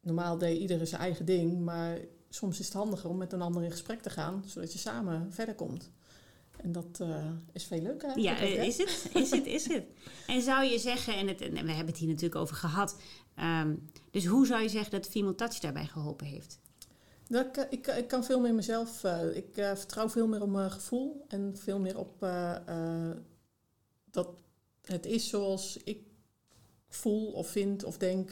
normaal 0.01 0.37
deed 0.37 0.59
iedereen 0.59 0.87
zijn 0.87 1.01
eigen 1.01 1.25
ding, 1.25 1.59
maar 1.59 1.99
soms 2.33 2.59
is 2.59 2.65
het 2.65 2.73
handiger 2.73 3.09
om 3.09 3.17
met 3.17 3.33
een 3.33 3.41
ander 3.41 3.63
in 3.63 3.71
gesprek 3.71 4.01
te 4.01 4.09
gaan, 4.09 4.43
zodat 4.45 4.73
je 4.73 4.79
samen 4.79 5.33
verder 5.33 5.55
komt. 5.55 5.91
En 6.57 6.71
dat 6.71 6.99
uh, 7.01 7.25
is 7.51 7.63
veel 7.63 7.81
leuker. 7.81 8.19
Ja, 8.19 8.37
is 8.37 8.77
het? 8.77 9.09
Is 9.13 9.31
het? 9.31 9.45
Is 9.45 9.67
het? 9.67 9.83
En 10.27 10.41
zou 10.41 10.63
je 10.65 10.79
zeggen, 10.79 11.15
en, 11.15 11.27
het, 11.27 11.41
en 11.41 11.51
we 11.51 11.57
hebben 11.57 11.85
het 11.85 11.97
hier 11.97 12.07
natuurlijk 12.07 12.41
over 12.41 12.55
gehad, 12.55 12.95
um, 13.39 13.89
dus 14.11 14.25
hoe 14.25 14.45
zou 14.45 14.61
je 14.61 14.69
zeggen 14.69 14.91
dat 14.91 15.07
Female 15.07 15.35
Touch 15.35 15.59
daarbij 15.59 15.85
geholpen 15.85 16.25
heeft? 16.25 16.59
Dat, 17.27 17.57
ik, 17.57 17.67
ik, 17.69 17.87
ik 17.87 18.07
kan 18.07 18.23
veel 18.23 18.39
meer 18.39 18.53
mezelf, 18.53 19.03
uh, 19.03 19.35
ik 19.35 19.57
uh, 19.57 19.75
vertrouw 19.75 20.09
veel 20.09 20.27
meer 20.27 20.41
op 20.41 20.49
mijn 20.49 20.71
gevoel 20.71 21.25
en 21.27 21.57
veel 21.57 21.79
meer 21.79 21.97
op 21.97 22.19
dat 24.11 24.29
het 24.81 25.05
is 25.05 25.29
zoals 25.29 25.77
ik 25.83 26.03
voel 26.87 27.31
of 27.31 27.47
vind 27.47 27.83
of 27.83 27.97
denk 27.97 28.31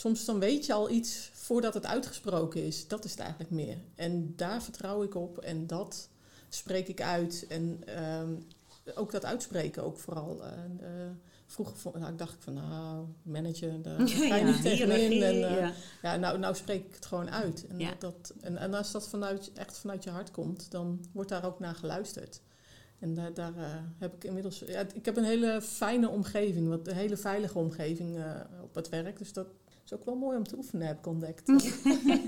soms 0.00 0.24
dan 0.24 0.38
weet 0.38 0.66
je 0.66 0.72
al 0.72 0.90
iets 0.90 1.30
voordat 1.32 1.74
het 1.74 1.86
uitgesproken 1.86 2.64
is. 2.64 2.88
Dat 2.88 3.04
is 3.04 3.10
het 3.10 3.20
eigenlijk 3.20 3.50
meer. 3.50 3.76
En 3.94 4.32
daar 4.36 4.62
vertrouw 4.62 5.02
ik 5.02 5.14
op 5.14 5.38
en 5.38 5.66
dat 5.66 6.08
spreek 6.48 6.88
ik 6.88 7.02
uit. 7.02 7.46
En 7.48 7.82
um, 8.02 8.46
ook 8.94 9.10
dat 9.10 9.24
uitspreken 9.24 9.82
ook 9.82 9.98
vooral. 9.98 10.40
Uh, 10.42 10.48
uh, 10.80 10.88
vroeger 11.46 11.76
vond, 11.76 11.98
nou, 11.98 12.12
ik 12.12 12.18
dacht 12.18 12.34
ik 12.34 12.40
van, 12.40 12.54
nou, 12.54 13.06
manager, 13.22 13.82
daar 13.82 14.08
ga 14.08 14.36
je 14.36 14.44
Ja, 14.44 14.50
niet 14.50 14.62
tegenin. 14.62 15.22
En, 15.22 15.48
eh, 15.48 15.60
ja. 15.60 15.72
ja, 16.02 16.16
nou, 16.16 16.38
nou 16.38 16.54
spreek 16.54 16.84
ik 16.86 16.94
het 16.94 17.06
gewoon 17.06 17.30
uit. 17.30 17.66
En, 17.66 17.78
Ja. 17.78 17.94
dat, 17.98 18.34
en, 18.40 18.56
en 18.56 18.74
als 18.74 18.90
dat 18.90 19.08
vanuit, 19.08 19.52
echt 19.52 19.78
vanuit 19.78 20.04
je 20.04 20.10
hart 20.10 20.30
komt, 20.30 20.70
dan 20.70 21.04
wordt 21.12 21.30
daar 21.30 21.44
ook 21.44 21.58
naar 21.58 21.74
geluisterd. 21.74 22.40
En 23.00 23.14
daar, 23.14 23.34
daar 23.34 23.56
eh, 23.56 23.64
heb 23.98 24.14
ik 24.14 24.24
inmiddels... 24.24 24.58
Ja, 24.66 24.84
ik 24.94 25.04
heb 25.04 25.16
een 25.16 25.24
hele 25.24 25.62
fijne 25.62 26.08
omgeving, 26.08 26.68
wat, 26.68 26.88
een 26.88 26.94
hele 26.94 27.16
veilige 27.16 27.58
omgeving 27.58 28.16
eh, 28.16 28.40
op 28.62 28.74
het 28.74 28.88
werk. 28.88 29.18
Dus 29.18 29.32
dat 29.32 29.46
is 29.90 29.96
ook 29.98 30.04
wel 30.04 30.14
mooi 30.16 30.36
om 30.36 30.44
te 30.44 30.56
oefenen, 30.56 30.86
heb 30.86 30.98
ik 30.98 31.06
ontdekt. 31.06 31.52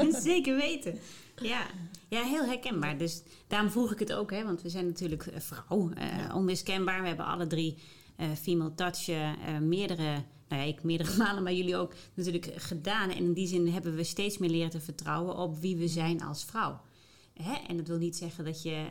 Zeker 0.22 0.56
weten. 0.56 0.98
Ja. 1.36 1.66
ja, 2.08 2.22
heel 2.22 2.44
herkenbaar. 2.44 2.98
Dus 2.98 3.22
daarom 3.46 3.70
vroeg 3.70 3.92
ik 3.92 3.98
het 3.98 4.12
ook, 4.12 4.30
hè, 4.30 4.44
want 4.44 4.62
we 4.62 4.68
zijn 4.68 4.86
natuurlijk 4.86 5.26
eh, 5.26 5.40
vrouw, 5.40 5.90
eh, 5.90 6.18
Ja. 6.18 6.34
onmiskenbaar. 6.34 7.00
We 7.02 7.06
hebben 7.08 7.26
alle 7.26 7.46
drie 7.46 7.78
eh, 8.16 8.30
female 8.30 8.74
touch 8.74 9.08
eh, 9.08 9.58
meerdere, 9.60 10.04
nou 10.48 10.62
ja, 10.62 10.68
ik 10.68 10.82
meerdere 10.82 11.16
malen, 11.22 11.42
maar 11.42 11.52
jullie 11.52 11.76
ook 11.76 11.94
natuurlijk 12.14 12.52
gedaan. 12.56 13.10
En 13.10 13.16
in 13.16 13.32
die 13.32 13.46
zin 13.46 13.68
hebben 13.68 13.94
we 13.94 14.04
steeds 14.04 14.38
meer 14.38 14.50
leren 14.50 14.70
te 14.70 14.80
vertrouwen 14.80 15.36
op 15.36 15.58
wie 15.60 15.76
we 15.76 15.88
zijn 15.88 16.22
als 16.22 16.44
vrouw. 16.44 16.80
Hè? 17.42 17.54
En 17.68 17.76
dat 17.76 17.88
wil 17.88 17.98
niet 17.98 18.16
zeggen 18.16 18.44
dat 18.44 18.62
je 18.62 18.86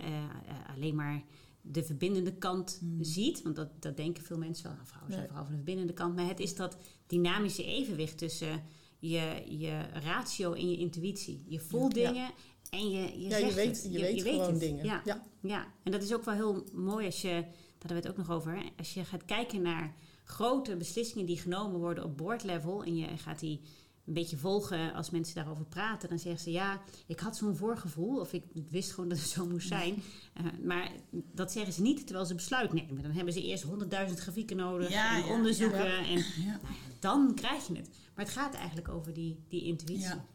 alleen 0.75 0.95
maar 0.95 1.21
de 1.61 1.83
verbindende 1.83 2.33
kant 2.33 2.79
Mm. 2.81 3.03
ziet. 3.03 3.41
Want 3.41 3.55
dat, 3.55 3.81
dat 3.81 3.97
denken 3.97 4.23
veel 4.23 4.37
mensen 4.37 4.63
wel. 4.63 4.73
Nou, 4.73 4.87
vrouwen 4.87 5.11
zijn 5.13 5.25
vooral 5.25 5.43
van 5.43 5.51
de 5.51 5.57
verbindende 5.57 5.93
kant. 5.93 6.15
Maar 6.15 6.27
het 6.27 6.39
is 6.39 6.55
dat 6.55 6.77
dynamische 7.07 7.63
evenwicht 7.65 8.17
tussen 8.17 8.63
je, 8.99 9.43
je 9.47 9.81
ratio 10.03 10.53
en 10.53 10.69
je 10.69 10.77
intuïtie. 10.77 11.43
Je 11.47 11.59
voelt 11.59 11.95
Ja. 11.95 12.07
dingen 12.11 12.31
en 12.69 12.89
je, 12.89 13.19
je 13.19 13.29
ja, 13.29 13.37
zegt 13.37 13.49
je 13.49 13.55
weet, 13.55 13.87
je, 13.91 13.99
weet 13.99 14.21
gewoon 14.21 14.51
het. 14.51 14.59
dingen. 14.59 14.85
Ja, 14.85 15.01
Ja. 15.05 15.23
ja, 15.41 15.67
en 15.83 15.91
dat 15.91 16.03
is 16.03 16.13
ook 16.13 16.25
wel 16.25 16.33
heel 16.33 16.63
mooi 16.73 17.05
als 17.05 17.21
je, 17.21 17.29
daar 17.29 17.43
hadden 17.79 17.87
we 17.89 17.93
het 17.93 18.07
ook 18.07 18.17
nog 18.17 18.31
over, 18.31 18.63
als 18.77 18.93
je 18.93 19.05
gaat 19.05 19.25
kijken 19.25 19.61
naar 19.61 19.95
grote 20.23 20.75
beslissingen 20.77 21.25
die 21.25 21.37
genomen 21.37 21.79
worden 21.79 22.03
op 22.03 22.17
boardlevel 22.17 22.83
en 22.83 22.95
je 22.95 23.07
gaat 23.17 23.39
die 23.39 23.61
een 24.05 24.13
beetje 24.13 24.37
volgen 24.37 24.93
als 24.93 25.09
mensen 25.09 25.35
daarover 25.35 25.65
praten, 25.65 26.09
dan 26.09 26.19
zeggen 26.19 26.41
ze 26.41 26.51
ja, 26.51 26.81
ik 27.07 27.19
had 27.19 27.37
zo'n 27.37 27.55
voorgevoel 27.55 28.19
of 28.19 28.33
ik 28.33 28.43
wist 28.69 28.91
gewoon 28.91 29.09
dat 29.09 29.17
het 29.19 29.27
zo 29.27 29.45
moest 29.45 29.67
zijn. 29.67 30.01
Eh, 30.33 30.45
maar 30.63 30.91
dat 31.11 31.51
zeggen 31.51 31.73
ze 31.73 31.81
niet 31.81 32.05
terwijl 32.05 32.25
ze 32.25 32.35
besluit 32.35 32.73
nemen. 32.73 33.01
Dan 33.03 33.11
hebben 33.11 33.33
ze 33.33 33.43
eerst 33.43 33.63
honderdduizend 33.63 34.19
grafieken 34.19 34.57
nodig 34.57 34.89
Ja, 34.89 35.15
en 35.17 35.25
ja, 35.25 35.33
onderzoeken 35.33 35.85
ja. 35.85 36.05
en 36.05 36.17
Ja. 36.43 36.59
dan 36.99 37.35
krijg 37.35 37.67
je 37.67 37.75
het. 37.75 37.89
Maar 38.15 38.25
het 38.25 38.33
gaat 38.33 38.53
eigenlijk 38.53 38.89
over 38.89 39.13
die, 39.13 39.43
die 39.47 39.63
intuïtie. 39.63 40.05
Ja. 40.05 40.25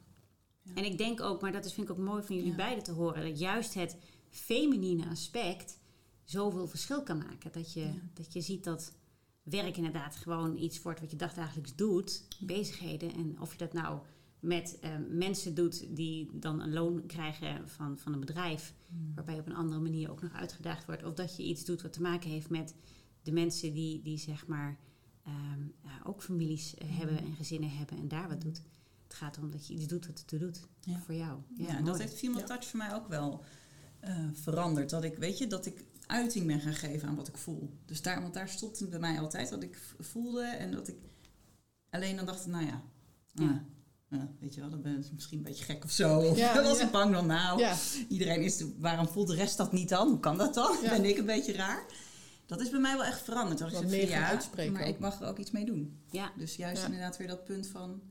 En 0.75 0.85
ik 0.85 0.99
denk 0.99 1.21
ook, 1.21 1.41
maar 1.41 1.53
dat 1.53 1.65
is, 1.65 1.73
vind 1.73 1.89
ik 1.89 1.99
ook 1.99 2.05
mooi 2.05 2.23
van 2.23 2.37
jullie 2.37 2.55
beiden 2.55 2.85
te 2.85 2.93
horen, 2.93 3.29
dat 3.29 3.39
juist 3.39 3.75
het 3.75 3.97
feminine 4.31 5.09
aspect 5.09 5.79
zoveel 6.25 6.67
verschil 6.67 7.03
kan 7.03 7.19
maken. 7.19 7.53
Dat 7.53 7.73
je, 7.73 7.91
dat 8.15 8.33
je 8.33 8.41
ziet 8.41 8.65
dat 8.65 8.93
werk 9.51 9.77
inderdaad 9.77 10.17
gewoon 10.17 10.57
iets 10.57 10.83
wordt 10.83 11.01
wat 11.01 11.11
je 11.11 11.17
dagdagelijks 11.17 11.75
doet, 11.75 12.25
bezigheden. 12.41 13.13
En 13.15 13.41
of 13.41 13.53
je 13.53 13.59
dat 13.59 13.73
nou 13.73 13.99
met 14.41 14.79
eh, 14.81 14.91
mensen 15.11 15.55
doet 15.55 15.97
die 15.97 16.31
dan 16.33 16.61
een 16.61 16.73
loon 16.73 17.07
krijgen 17.07 17.69
van, 17.69 17.99
van 17.99 18.13
een 18.13 18.21
bedrijf, 18.21 18.75
Hmm. 18.89 19.13
waarbij 19.15 19.39
op 19.39 19.47
een 19.47 19.55
andere 19.55 19.81
manier 19.81 20.11
ook 20.11 20.23
nog 20.23 20.33
uitgedaagd 20.33 20.87
wordt. 20.87 21.05
Of 21.05 21.15
dat 21.15 21.37
je 21.37 21.43
iets 21.43 21.65
doet 21.65 21.83
wat 21.83 21.93
te 21.93 22.01
maken 22.03 22.31
heeft 22.31 22.51
met 22.51 22.75
de 23.23 23.33
mensen 23.33 23.73
die, 23.73 24.03
die 24.03 24.19
zeg 24.19 24.47
maar 24.47 24.79
ehm, 25.25 25.61
ja, 25.83 26.01
ook 26.05 26.23
families 26.23 26.75
eh, 26.75 26.89
Hmm. 26.89 26.97
hebben 26.97 27.19
en 27.19 27.35
gezinnen 27.35 27.71
hebben 27.71 27.99
en 27.99 28.09
daar 28.09 28.29
wat 28.29 28.41
doet. 28.41 28.63
Het 29.05 29.15
gaat 29.15 29.37
erom 29.37 29.51
dat 29.51 29.67
je 29.67 29.75
iets 29.75 29.87
doet 29.87 30.07
wat 30.07 30.19
ertoe 30.19 30.39
doet 30.39 30.67
Ja. 30.81 30.99
voor 31.01 31.15
jou. 31.15 31.41
Ja, 31.57 31.77
en 31.77 31.85
dat 31.85 31.99
heeft 31.99 32.19
Female 32.19 32.41
Ja. 32.41 32.47
Touch 32.47 32.65
voor 32.67 32.79
mij 32.79 32.95
ook 32.95 33.09
wel 33.09 33.45
eh, 34.01 34.25
veranderd. 34.33 34.91
Dat 34.91 35.05
ik, 35.05 35.17
weet 35.17 35.39
je, 35.39 35.47
dat 35.47 35.67
ik 35.67 35.85
uiting 36.07 36.47
ben 36.47 36.61
gaan 36.61 36.75
geven 36.75 37.09
aan 37.09 37.17
wat 37.17 37.29
ik 37.29 37.37
voel. 37.37 37.71
Dus 37.85 38.03
daar, 38.03 38.23
want 38.23 38.35
daar 38.35 38.49
stond 38.49 38.79
het 38.79 38.91
bij 38.91 38.99
mij 38.99 39.21
altijd 39.21 39.51
wat 39.51 39.63
ik 39.63 39.79
voelde. 39.99 40.43
En 40.45 40.71
dat 40.73 40.89
ik 40.89 40.97
alleen 41.91 42.17
dan 42.17 42.27
dacht, 42.27 42.47
nou 42.47 42.67
ja, 42.67 42.83
Ja. 43.33 43.45
ah, 44.11 44.19
ja, 44.19 44.31
weet 44.41 44.55
je 44.55 44.61
wel, 44.61 44.71
dan 44.71 44.83
ben 44.83 44.99
ik 44.99 45.13
misschien 45.13 45.39
een 45.39 45.45
beetje 45.45 45.65
gek 45.65 45.85
of 45.85 45.91
zo. 45.91 46.19
Of 46.19 46.37
Ja, 46.37 46.55
was 46.63 46.79
ja. 46.79 46.85
ik 46.85 46.91
bang 46.91 47.13
dan, 47.13 47.27
nou, 47.27 47.59
Ja. 47.61 47.77
iedereen 48.09 48.43
is, 48.43 48.65
waarom 48.79 49.09
voelt 49.09 49.29
de 49.29 49.35
rest 49.35 49.57
dat 49.57 49.73
niet 49.73 49.89
dan? 49.89 50.09
Hoe 50.09 50.21
kan 50.21 50.39
dat 50.39 50.55
dan? 50.55 50.77
Ja. 50.83 50.91
Ben 50.91 51.05
ik 51.05 51.19
een 51.19 51.27
beetje 51.27 51.53
raar? 51.53 51.85
Dat 52.47 52.61
is 52.61 52.71
bij 52.71 52.81
mij 52.81 52.97
wel 52.97 53.05
echt 53.05 53.23
veranderd. 53.23 53.59
Dat 53.59 53.73
ik 53.83 53.89
meer 53.89 54.09
ja, 54.09 54.27
uitspreken 54.29 54.73
maar 54.73 54.83
ook. 54.83 54.89
ik 54.89 54.99
mag 54.99 55.21
er 55.21 55.27
ook 55.29 55.39
iets 55.39 55.51
mee 55.51 55.65
doen. 55.65 56.01
Ja, 56.11 56.33
Dus 56.37 56.57
juist 56.57 56.81
Ja. 56.81 56.87
inderdaad 56.87 57.17
weer 57.17 57.27
dat 57.27 57.45
punt 57.45 57.67
van... 57.67 58.03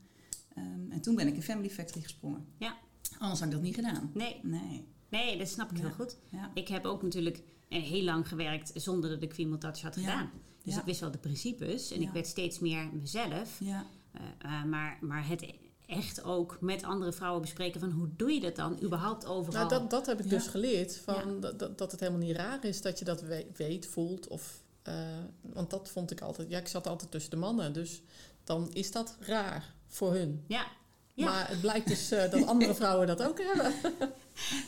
ehm, 0.54 0.90
en 0.90 1.00
toen 1.00 1.14
ben 1.14 1.26
ik 1.26 1.34
in 1.34 1.42
Family 1.42 1.70
Factory 1.70 2.02
gesprongen. 2.02 2.46
Ja. 2.58 2.76
Anders 3.18 3.38
had 3.40 3.48
ik 3.48 3.54
dat 3.54 3.62
niet 3.64 3.74
gedaan. 3.74 4.10
nee, 4.14 4.40
Nee. 4.42 4.86
nee, 5.10 5.38
dat 5.38 5.48
snap 5.48 5.70
ik 5.70 5.76
Ja. 5.76 5.82
heel 5.82 5.92
goed. 5.92 6.16
Ja. 6.30 6.50
Ik 6.54 6.68
heb 6.68 6.84
ook 6.84 7.02
natuurlijk 7.02 7.42
heel 7.68 8.02
lang 8.02 8.28
gewerkt 8.28 8.70
zonder 8.74 9.10
dat 9.10 9.22
ik 9.22 9.34
Female 9.34 9.58
Touch 9.58 9.80
had 9.82 9.94
Ja. 9.94 10.00
gedaan. 10.00 10.30
Dus 10.64 10.74
Ja. 10.74 10.80
ik 10.80 10.86
wist 10.86 11.00
wel 11.00 11.10
de 11.10 11.18
principes 11.18 11.90
en 11.90 12.00
Ja. 12.00 12.06
ik 12.06 12.12
werd 12.12 12.26
steeds 12.26 12.58
meer 12.58 12.88
mezelf. 12.92 13.56
Ja. 13.60 13.86
Eh, 14.12 14.20
eh, 14.38 14.64
maar, 14.64 14.98
maar 15.00 15.28
het 15.28 15.46
echt 15.86 16.22
ook 16.22 16.56
met 16.60 16.82
andere 16.82 17.12
vrouwen 17.12 17.40
bespreken 17.42 17.80
van 17.80 17.90
hoe 17.90 18.08
doe 18.16 18.32
je 18.32 18.40
dat 18.40 18.56
dan 18.56 18.82
überhaupt 18.82 19.26
overal? 19.26 19.58
Nou, 19.66 19.68
dat, 19.80 19.90
dat 19.90 20.06
heb 20.06 20.18
ik 20.18 20.24
Ja. 20.24 20.30
dus 20.30 20.46
geleerd. 20.46 20.96
Van 20.96 21.14
Ja. 21.40 21.50
dat, 21.52 21.78
dat, 21.78 21.90
het 21.90 22.00
helemaal 22.00 22.20
niet 22.26 22.36
raar 22.36 22.64
is 22.64 22.82
dat 22.82 22.98
je 22.98 23.04
dat 23.04 23.20
we- 23.22 23.46
weet, 23.56 23.86
voelt. 23.86 24.28
Of, 24.28 24.62
eh, 24.82 24.94
want 25.40 25.70
dat 25.70 25.88
vond 25.88 26.10
ik 26.10 26.20
altijd. 26.20 26.50
Ja, 26.50 26.58
ik 26.58 26.68
zat 26.68 26.86
altijd 26.86 27.10
tussen 27.10 27.30
de 27.30 27.36
mannen. 27.36 27.72
Dus 27.72 28.02
dan 28.44 28.72
is 28.72 28.92
dat 28.92 29.16
raar 29.20 29.74
voor 29.86 30.12
hun. 30.14 30.44
Ja, 30.46 30.66
ja, 31.16 31.24
Maar 31.24 31.48
het 31.48 31.60
blijkt 31.60 31.88
dus 31.88 32.10
eh, 32.10 32.30
dat 32.30 32.46
andere 32.46 32.74
vrouwen 32.82 33.06
dat 33.06 33.22
ook 33.22 33.38
hebben. 33.42 33.72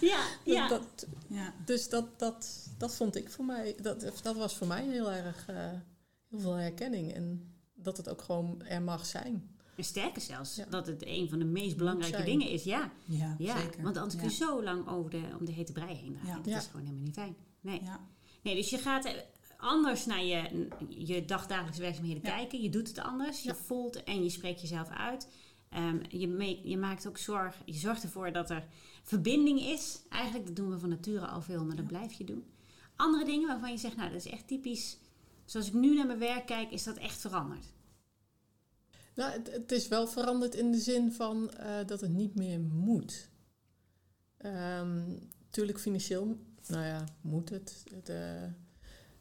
ja, 0.00 0.24
ja. 0.44 0.68
Dat, 0.68 1.06
Ja. 1.28 1.54
dus 1.64 1.88
dat, 1.88 2.18
dat, 2.18 2.68
dat 2.78 2.94
vond 2.94 3.16
ik 3.16 3.30
voor 3.30 3.44
mij. 3.44 3.76
Dat, 3.82 4.12
dat 4.22 4.36
was 4.36 4.56
voor 4.56 4.66
mij 4.66 4.84
heel 4.86 5.12
erg. 5.12 5.46
eh, 5.48 5.56
heel 6.30 6.40
veel 6.40 6.52
herkenning. 6.54 7.12
En 7.14 7.52
dat 7.74 7.96
het 7.96 8.08
ook 8.08 8.22
gewoon 8.22 8.62
er 8.62 8.82
mag 8.82 9.06
zijn. 9.06 9.56
En 9.76 9.84
sterker 9.84 10.22
zelfs, 10.22 10.54
Ja. 10.56 10.64
dat 10.70 10.86
het 10.86 11.06
een 11.06 11.28
van 11.28 11.38
de 11.38 11.44
meest 11.44 11.76
belangrijke 11.76 12.16
zijn. 12.16 12.28
dingen 12.28 12.48
is. 12.48 12.64
Ja, 12.64 12.90
Ja, 13.04 13.34
ja. 13.38 13.56
zeker. 13.60 13.82
want 13.82 13.96
anders 13.96 14.14
ja. 14.14 14.20
kun 14.20 14.28
je 14.30 14.36
zo 14.36 14.62
lang 14.62 14.88
over 14.88 15.10
de, 15.10 15.22
om 15.38 15.44
de 15.46 15.52
hete 15.52 15.72
brei 15.72 15.94
heen 15.94 16.12
draaien. 16.12 16.28
Ja. 16.36 16.36
Dat 16.36 16.52
Ja. 16.52 16.58
is 16.58 16.66
gewoon 16.66 16.82
helemaal 16.82 17.04
niet 17.04 17.14
fijn. 17.14 17.36
Nee. 17.60 17.80
Ja. 17.84 18.00
nee, 18.42 18.54
dus 18.54 18.70
je 18.70 18.78
gaat 18.78 19.14
anders 19.56 20.06
naar 20.06 20.24
je, 20.24 20.68
je 20.88 21.24
dagdagelijkse 21.24 21.80
werkzaamheden 21.80 22.22
Ja. 22.22 22.36
kijken. 22.36 22.62
Je 22.62 22.70
doet 22.70 22.88
het 22.88 22.98
anders. 22.98 23.42
Je 23.42 23.54
voelt 23.54 24.04
en 24.04 24.22
je 24.22 24.30
spreekt 24.30 24.60
jezelf 24.60 24.88
uit. 24.88 25.28
Ehm, 25.70 25.98
je, 26.08 26.60
je 26.68 26.76
maakt 26.76 27.08
ook 27.08 27.18
zorg, 27.18 27.56
je 27.64 27.72
zorgt 27.72 28.02
ervoor 28.02 28.32
dat 28.32 28.50
er 28.50 28.66
verbinding 29.02 29.60
is. 29.60 30.00
Eigenlijk, 30.08 30.46
dat 30.46 30.56
doen 30.56 30.70
we 30.70 30.78
van 30.78 30.88
nature 30.88 31.26
al 31.26 31.40
veel, 31.40 31.64
maar 31.64 31.76
dat 31.76 31.86
blijf 31.86 32.12
je 32.12 32.24
doen. 32.24 32.44
Andere 32.96 33.24
dingen 33.24 33.48
waarvan 33.48 33.70
je 33.70 33.78
zegt, 33.78 33.96
nou, 33.96 34.10
dat 34.12 34.24
is 34.24 34.32
echt 34.32 34.46
typisch. 34.46 34.98
Zoals 35.44 35.66
ik 35.66 35.72
nu 35.72 35.94
naar 35.94 36.06
mijn 36.06 36.18
werk 36.18 36.46
kijk, 36.46 36.70
is 36.70 36.84
dat 36.84 36.96
echt 36.96 37.20
veranderd. 37.20 37.66
Nou, 39.14 39.32
het, 39.32 39.52
het 39.52 39.72
is 39.72 39.88
wel 39.88 40.06
veranderd 40.06 40.54
in 40.54 40.72
de 40.72 40.78
zin 40.78 41.12
van 41.12 41.50
eh, 41.50 41.86
dat 41.86 42.00
het 42.00 42.10
niet 42.10 42.34
meer 42.34 42.60
moet. 42.60 43.30
Ehm 44.36 45.02
tuurlijk 45.50 45.80
financieel, 45.80 46.38
nou 46.66 46.84
ja, 46.84 47.04
moet 47.20 47.48
het. 47.48 47.84
het 47.94 48.08
eh, 48.08 48.44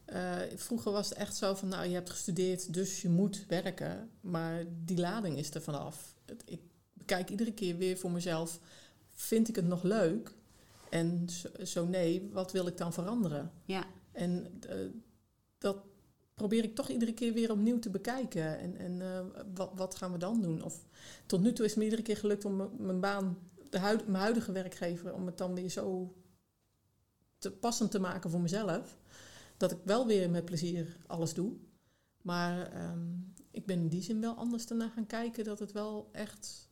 eh, 0.04 0.58
vroeger 0.58 0.92
was 0.92 1.08
het 1.08 1.18
echt 1.18 1.36
zo 1.36 1.54
van, 1.54 1.68
nou, 1.68 1.86
je 1.86 1.94
hebt 1.94 2.10
gestudeerd, 2.10 2.72
dus 2.72 3.02
je 3.02 3.08
moet 3.08 3.44
werken. 3.46 4.10
Maar 4.20 4.64
die 4.84 4.98
lading 4.98 5.38
is 5.38 5.54
er 5.54 5.62
vanaf. 5.62 6.14
Het, 6.28 6.42
ik 6.46 6.60
bekijk 6.92 7.30
iedere 7.30 7.52
keer 7.52 7.76
weer 7.76 7.98
voor 7.98 8.10
mezelf, 8.10 8.60
vind 9.10 9.48
ik 9.48 9.56
het 9.56 9.66
nog 9.66 9.82
leuk? 9.82 10.34
En 10.90 11.28
zo, 11.28 11.48
zo 11.64 11.86
nee, 11.86 12.28
wat 12.32 12.52
wil 12.52 12.66
ik 12.66 12.76
dan 12.76 12.92
veranderen? 12.92 13.52
Ja, 13.64 13.84
En 14.12 14.60
eh, 14.68 14.76
dat 15.58 15.76
probeer 16.34 16.64
ik 16.64 16.74
toch 16.74 16.88
iedere 16.88 17.12
keer 17.12 17.32
weer 17.32 17.50
opnieuw 17.50 17.78
te 17.78 17.90
bekijken. 17.90 18.58
En, 18.58 18.76
en 18.76 19.02
eh, 19.02 19.42
wat, 19.54 19.70
wat 19.74 19.94
gaan 19.94 20.12
we 20.12 20.18
dan 20.18 20.42
doen? 20.42 20.62
Of 20.62 20.86
tot 21.26 21.40
nu 21.40 21.52
toe 21.52 21.64
is 21.64 21.70
het 21.70 21.78
me 21.78 21.84
iedere 21.84 22.02
keer 22.02 22.16
gelukt 22.16 22.44
om 22.44 22.70
mijn 22.76 23.00
baan, 23.00 23.38
de 23.70 23.78
huid, 23.78 24.06
mijn 24.06 24.22
huidige 24.22 24.52
werkgever, 24.52 25.14
om 25.14 25.26
het 25.26 25.38
dan 25.38 25.54
weer 25.54 25.70
zo 25.70 26.14
te 27.38 27.50
passend 27.50 27.90
te 27.90 28.00
maken 28.00 28.30
voor 28.30 28.40
mezelf. 28.40 28.98
Dat 29.56 29.70
ik 29.70 29.78
wel 29.84 30.06
weer 30.06 30.30
met 30.30 30.44
plezier 30.44 30.96
alles 31.06 31.34
doe. 31.34 31.52
Maar 32.22 32.72
ehm, 32.72 33.06
ik 33.58 33.66
ben 33.66 33.78
in 33.78 33.88
die 33.88 34.02
zin 34.02 34.20
wel 34.20 34.34
anders 34.34 34.66
daarna 34.66 34.88
gaan 34.88 35.06
kijken 35.06 35.44
dat 35.44 35.58
het 35.58 35.72
wel 35.72 36.08
echt. 36.12 36.68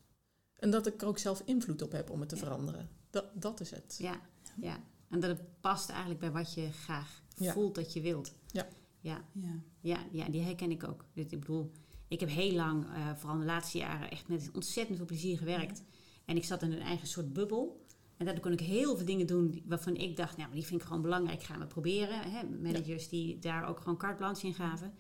En 0.56 0.70
dat 0.70 0.86
ik 0.86 1.02
er 1.02 1.08
ook 1.08 1.18
zelf 1.18 1.42
invloed 1.44 1.82
op 1.82 1.92
heb 1.92 2.10
om 2.10 2.20
het 2.20 2.28
te 2.28 2.34
Ja. 2.36 2.40
veranderen. 2.42 2.88
Dat, 3.10 3.24
dat 3.34 3.60
is 3.60 3.70
het. 3.70 3.96
ja, 3.98 4.20
ja. 4.60 4.80
En 5.08 5.20
dat 5.20 5.30
het 5.30 5.60
past 5.60 5.88
eigenlijk 5.90 6.20
bij 6.20 6.30
wat 6.30 6.54
je 6.54 6.72
graag 6.72 7.22
Ja. 7.36 7.52
voelt 7.52 7.74
dat 7.74 7.92
je 7.92 8.00
wilt. 8.00 8.32
Ja. 8.46 8.66
Ja, 9.00 9.24
Ja. 9.32 9.60
ja, 9.80 9.98
ja 10.12 10.28
die 10.28 10.40
herken 10.42 10.70
ik 10.70 10.88
ook. 10.88 11.04
Dus 11.14 11.24
ik 11.24 11.40
bedoel, 11.40 11.72
ik 12.08 12.20
heb 12.20 12.28
heel 12.28 12.52
lang, 12.52 12.84
eh, 12.84 13.14
vooral 13.16 13.38
de 13.38 13.44
laatste 13.44 13.78
jaren, 13.78 14.10
echt 14.10 14.28
met 14.28 14.50
ontzettend 14.52 14.96
veel 14.96 15.06
plezier 15.06 15.38
gewerkt. 15.38 15.82
En 16.24 16.36
ik 16.36 16.44
zat 16.44 16.62
in 16.62 16.72
een 16.72 16.80
eigen 16.80 17.06
soort 17.08 17.32
bubbel. 17.32 17.84
En 18.16 18.24
daardoor 18.24 18.42
kon 18.44 18.52
ik 18.52 18.60
heel 18.60 18.96
veel 18.96 19.06
dingen 19.06 19.26
doen 19.26 19.62
waarvan 19.66 19.96
ik 19.96 20.16
dacht, 20.16 20.36
nou, 20.36 20.48
maar 20.48 20.56
die 20.56 20.66
vind 20.66 20.80
ik 20.80 20.86
gewoon 20.86 21.02
belangrijk, 21.02 21.42
gaan 21.42 21.58
we 21.60 21.66
proberen. 21.66 22.30
Hè? 22.30 22.42
Managers 22.44 23.08
die 23.08 23.38
daar 23.38 23.68
ook 23.68 23.78
gewoon 23.80 23.96
carte 23.98 24.16
blanche 24.16 24.46
in 24.46 24.54
gaven. 24.54 24.94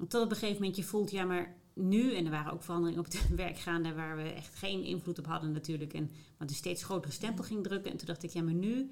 Want 0.00 0.12
tot 0.12 0.22
op 0.22 0.30
een 0.30 0.36
gegeven 0.36 0.60
moment 0.60 0.76
je 0.76 0.82
voelt, 0.84 1.10
ja, 1.10 1.24
maar 1.24 1.56
nu, 1.74 2.14
en 2.14 2.24
er 2.24 2.30
waren 2.30 2.52
ook 2.52 2.62
veranderingen 2.62 3.04
op 3.04 3.12
het 3.12 3.28
werk 3.44 3.58
gaande 3.58 3.94
waar 3.94 4.16
we 4.16 4.22
echt 4.22 4.54
geen 4.54 4.84
invloed 4.84 5.18
op 5.18 5.26
hadden 5.26 5.52
natuurlijk. 5.52 5.92
En 5.92 6.10
wat 6.38 6.48
een 6.48 6.54
steeds 6.54 6.82
grotere 6.82 7.12
stempel 7.12 7.44
ging 7.44 7.62
drukken. 7.62 7.90
En 7.90 7.96
toen 7.96 8.06
dacht 8.06 8.22
ik, 8.22 8.30
ja, 8.30 8.42
maar 8.42 8.54
nu 8.54 8.90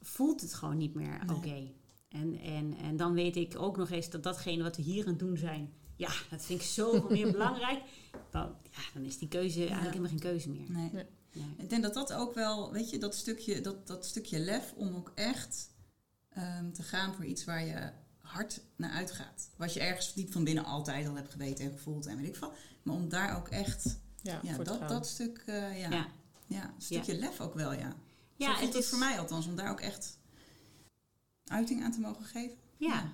voelt 0.00 0.40
het 0.40 0.54
gewoon 0.54 0.76
niet 0.76 0.94
meer 0.94 1.24
Nee. 1.26 1.36
oké. 1.36 1.70
En, 2.08 2.38
en, 2.40 2.76
en 2.76 2.96
dan 2.96 3.14
weet 3.14 3.36
ik 3.36 3.54
ook 3.58 3.76
nog 3.76 3.90
eens 3.90 4.10
dat 4.10 4.22
datgene 4.22 4.62
wat 4.62 4.76
we 4.76 4.82
hier 4.82 5.04
aan 5.04 5.10
het 5.10 5.18
doen 5.18 5.36
zijn, 5.36 5.72
ja, 5.96 6.10
dat 6.30 6.44
vind 6.44 6.60
ik 6.60 6.66
zoveel 6.66 7.10
meer 7.10 7.32
belangrijk. 7.38 7.82
Dan, 8.30 8.56
ja, 8.70 8.80
dan 8.94 9.02
is 9.02 9.18
die 9.18 9.28
keuze 9.28 9.58
eigenlijk 9.58 9.88
helemaal 9.88 10.10
geen 10.10 10.30
keuze 10.30 10.50
meer. 10.50 10.70
Nee. 10.70 10.90
Nee. 10.92 11.04
Nee. 11.32 11.44
Ik 11.56 11.70
denk 11.70 11.82
dat 11.82 11.94
dat 11.94 12.12
ook 12.12 12.34
wel, 12.34 12.72
weet 12.72 12.90
je, 12.90 12.98
dat 12.98 13.14
stukje, 13.14 13.60
dat, 13.60 13.86
dat 13.86 14.06
stukje 14.06 14.38
lef 14.38 14.72
om 14.76 14.94
ook 14.94 15.12
echt 15.14 15.70
ehm, 16.28 16.70
te 16.72 16.82
gaan 16.82 17.14
voor 17.14 17.24
iets 17.24 17.44
waar 17.44 17.64
je 17.64 17.90
hard 18.24 18.60
naar 18.76 18.90
uitgaat. 18.90 19.50
Wat 19.56 19.74
je 19.74 19.80
ergens 19.80 20.14
diep 20.14 20.32
van 20.32 20.44
binnen 20.44 20.64
altijd 20.64 21.08
al 21.08 21.14
hebt 21.14 21.30
geweten 21.32 21.64
en 21.64 21.70
gevoeld 21.70 22.06
en 22.06 22.16
weet 22.16 22.26
ik 22.26 22.36
veel. 22.36 22.52
Maar 22.82 22.94
om 22.94 23.08
daar 23.08 23.36
ook 23.36 23.48
echt, 23.48 23.98
Ja, 24.22 24.40
ja, 24.42 24.56
dat, 24.56 24.88
dat 24.88 25.06
stuk, 25.06 25.42
eh, 25.46 25.80
ja, 25.80 25.90
Ja. 25.90 26.06
ja. 26.46 26.64
een 26.64 26.82
stukje 26.82 27.18
lef 27.18 27.40
ook 27.40 27.54
wel, 27.54 27.72
ja. 27.72 27.96
Ja, 28.36 28.46
Zo 28.52 28.58
voelt 28.58 28.74
het 28.74 28.82
is 28.82 28.88
voor 28.88 28.98
mij 28.98 29.18
althans, 29.18 29.46
om 29.46 29.56
daar 29.56 29.70
ook 29.70 29.80
echt 29.80 30.18
uiting 31.44 31.82
aan 31.84 31.92
te 31.92 32.00
mogen 32.00 32.24
geven. 32.24 32.56
Ja. 32.76 33.12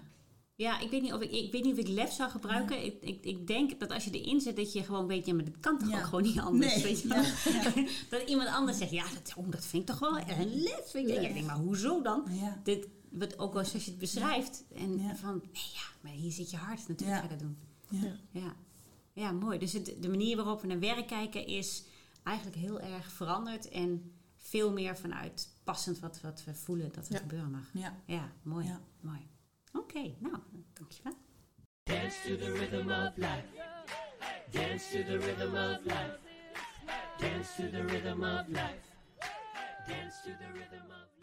Ja, 0.55 0.79
ik 0.81 0.91
weet 0.91 1.03
niet 1.03 1.13
of 1.13 1.21
ik, 1.21 1.31
ik, 1.31 1.53
weet 1.53 1.65
niet 1.65 1.73
of 1.73 1.79
ik 1.79 1.89
lef 1.89 2.13
zou 2.13 2.31
gebruiken. 2.31 2.85
Ik, 2.85 3.03
ik, 3.03 3.25
ik 3.25 3.47
denk 3.47 3.81
dat 3.81 3.91
als 3.91 4.05
je 4.05 4.11
erin 4.11 4.41
zet, 4.41 4.57
dat 4.57 4.73
je 4.73 4.83
gewoon 4.85 5.07
weet, 5.07 5.27
ja, 5.27 5.35
maar 5.35 5.45
dat 5.45 5.61
kan 5.61 5.79
toch 5.79 5.89
Ja. 5.91 5.99
ook 5.99 6.05
gewoon 6.05 6.23
niet 6.23 6.39
anders. 6.39 6.75
Nee, 6.75 6.83
Weet 6.83 7.01
je 7.03 7.09
wel? 7.09 7.25
dat 8.21 8.29
iemand 8.29 8.49
anders 8.49 8.79
zegt, 8.79 8.91
ja, 8.91 9.05
dat, 9.15 9.33
oh, 9.37 9.51
dat 9.51 9.67
vind 9.67 9.83
ik 9.83 9.89
toch 9.89 9.99
wel 9.99 10.19
een 10.19 10.55
lef. 10.63 10.95
Ik 10.95 11.07
denk, 11.07 11.21
ik 11.27 11.35
denk, 11.35 11.47
maar 11.47 11.57
hoezo 11.57 12.03
dan? 12.03 12.25
Ja. 12.31 12.61
Dit, 12.65 12.87
wat, 13.11 13.39
ook 13.39 13.55
als 13.55 13.73
je 13.73 13.79
het 13.79 13.99
beschrijft. 13.99 14.65
En 14.75 14.99
Ja. 14.99 15.17
van, 15.17 15.39
nee 15.53 15.63
ja, 15.75 15.83
maar 16.01 16.13
hier 16.13 16.33
zit 16.33 16.51
je 16.51 16.57
hart. 16.57 16.89
Natuurlijk 16.89 17.21
Ja. 17.23 17.27
ga 17.27 17.33
je 17.35 17.39
dat 17.39 17.39
doen. 17.39 17.59
Ja. 17.89 18.17
Ja, 18.31 18.55
ja 19.13 19.33
mooi. 19.33 19.59
Dus 19.59 19.73
het, 19.73 19.95
de 20.01 20.09
manier 20.09 20.37
waarop 20.37 20.61
we 20.61 20.67
naar 20.67 20.79
werk 20.79 21.07
kijken 21.07 21.47
is 21.47 21.85
eigenlijk 22.23 22.57
heel 22.57 22.81
erg 22.81 23.13
veranderd. 23.13 23.69
En 23.69 24.13
veel 24.37 24.73
meer 24.73 24.97
vanuit 24.97 25.49
passend 25.65 25.99
wat, 25.99 26.21
wat 26.21 26.45
we 26.45 26.55
voelen 26.55 26.93
dat 26.93 27.07
er 27.09 27.13
Ja. 27.13 27.19
gebeuren 27.19 27.51
mag. 27.51 27.71
Ja. 27.73 27.97
Ja, 28.07 28.33
mooi. 28.43 28.67
Ja. 28.67 28.81
mooi. 29.01 29.29
Oké, 29.73 30.15
nou, 30.19 30.37
dankjewel. 30.73 31.15
Dance 31.83 32.17
to 32.27 32.37
the 32.37 32.53
rhythm 32.53 32.91
of 32.91 33.17
life. 33.17 33.47
Dance 34.51 34.85
to 34.93 35.05
the 35.05 35.17
rhythm 35.17 35.55
of 35.55 35.85
life. 35.85 36.19
Dance 37.19 37.51
to 37.57 37.71
the 37.71 37.83
rhythm 37.83 38.23
of 38.23 38.47
life. 38.49 38.89
Dance 39.87 40.17
to 40.25 40.31
the 40.39 40.53
rhythm 40.53 40.83
of 40.91 41.07
life. 41.19 41.20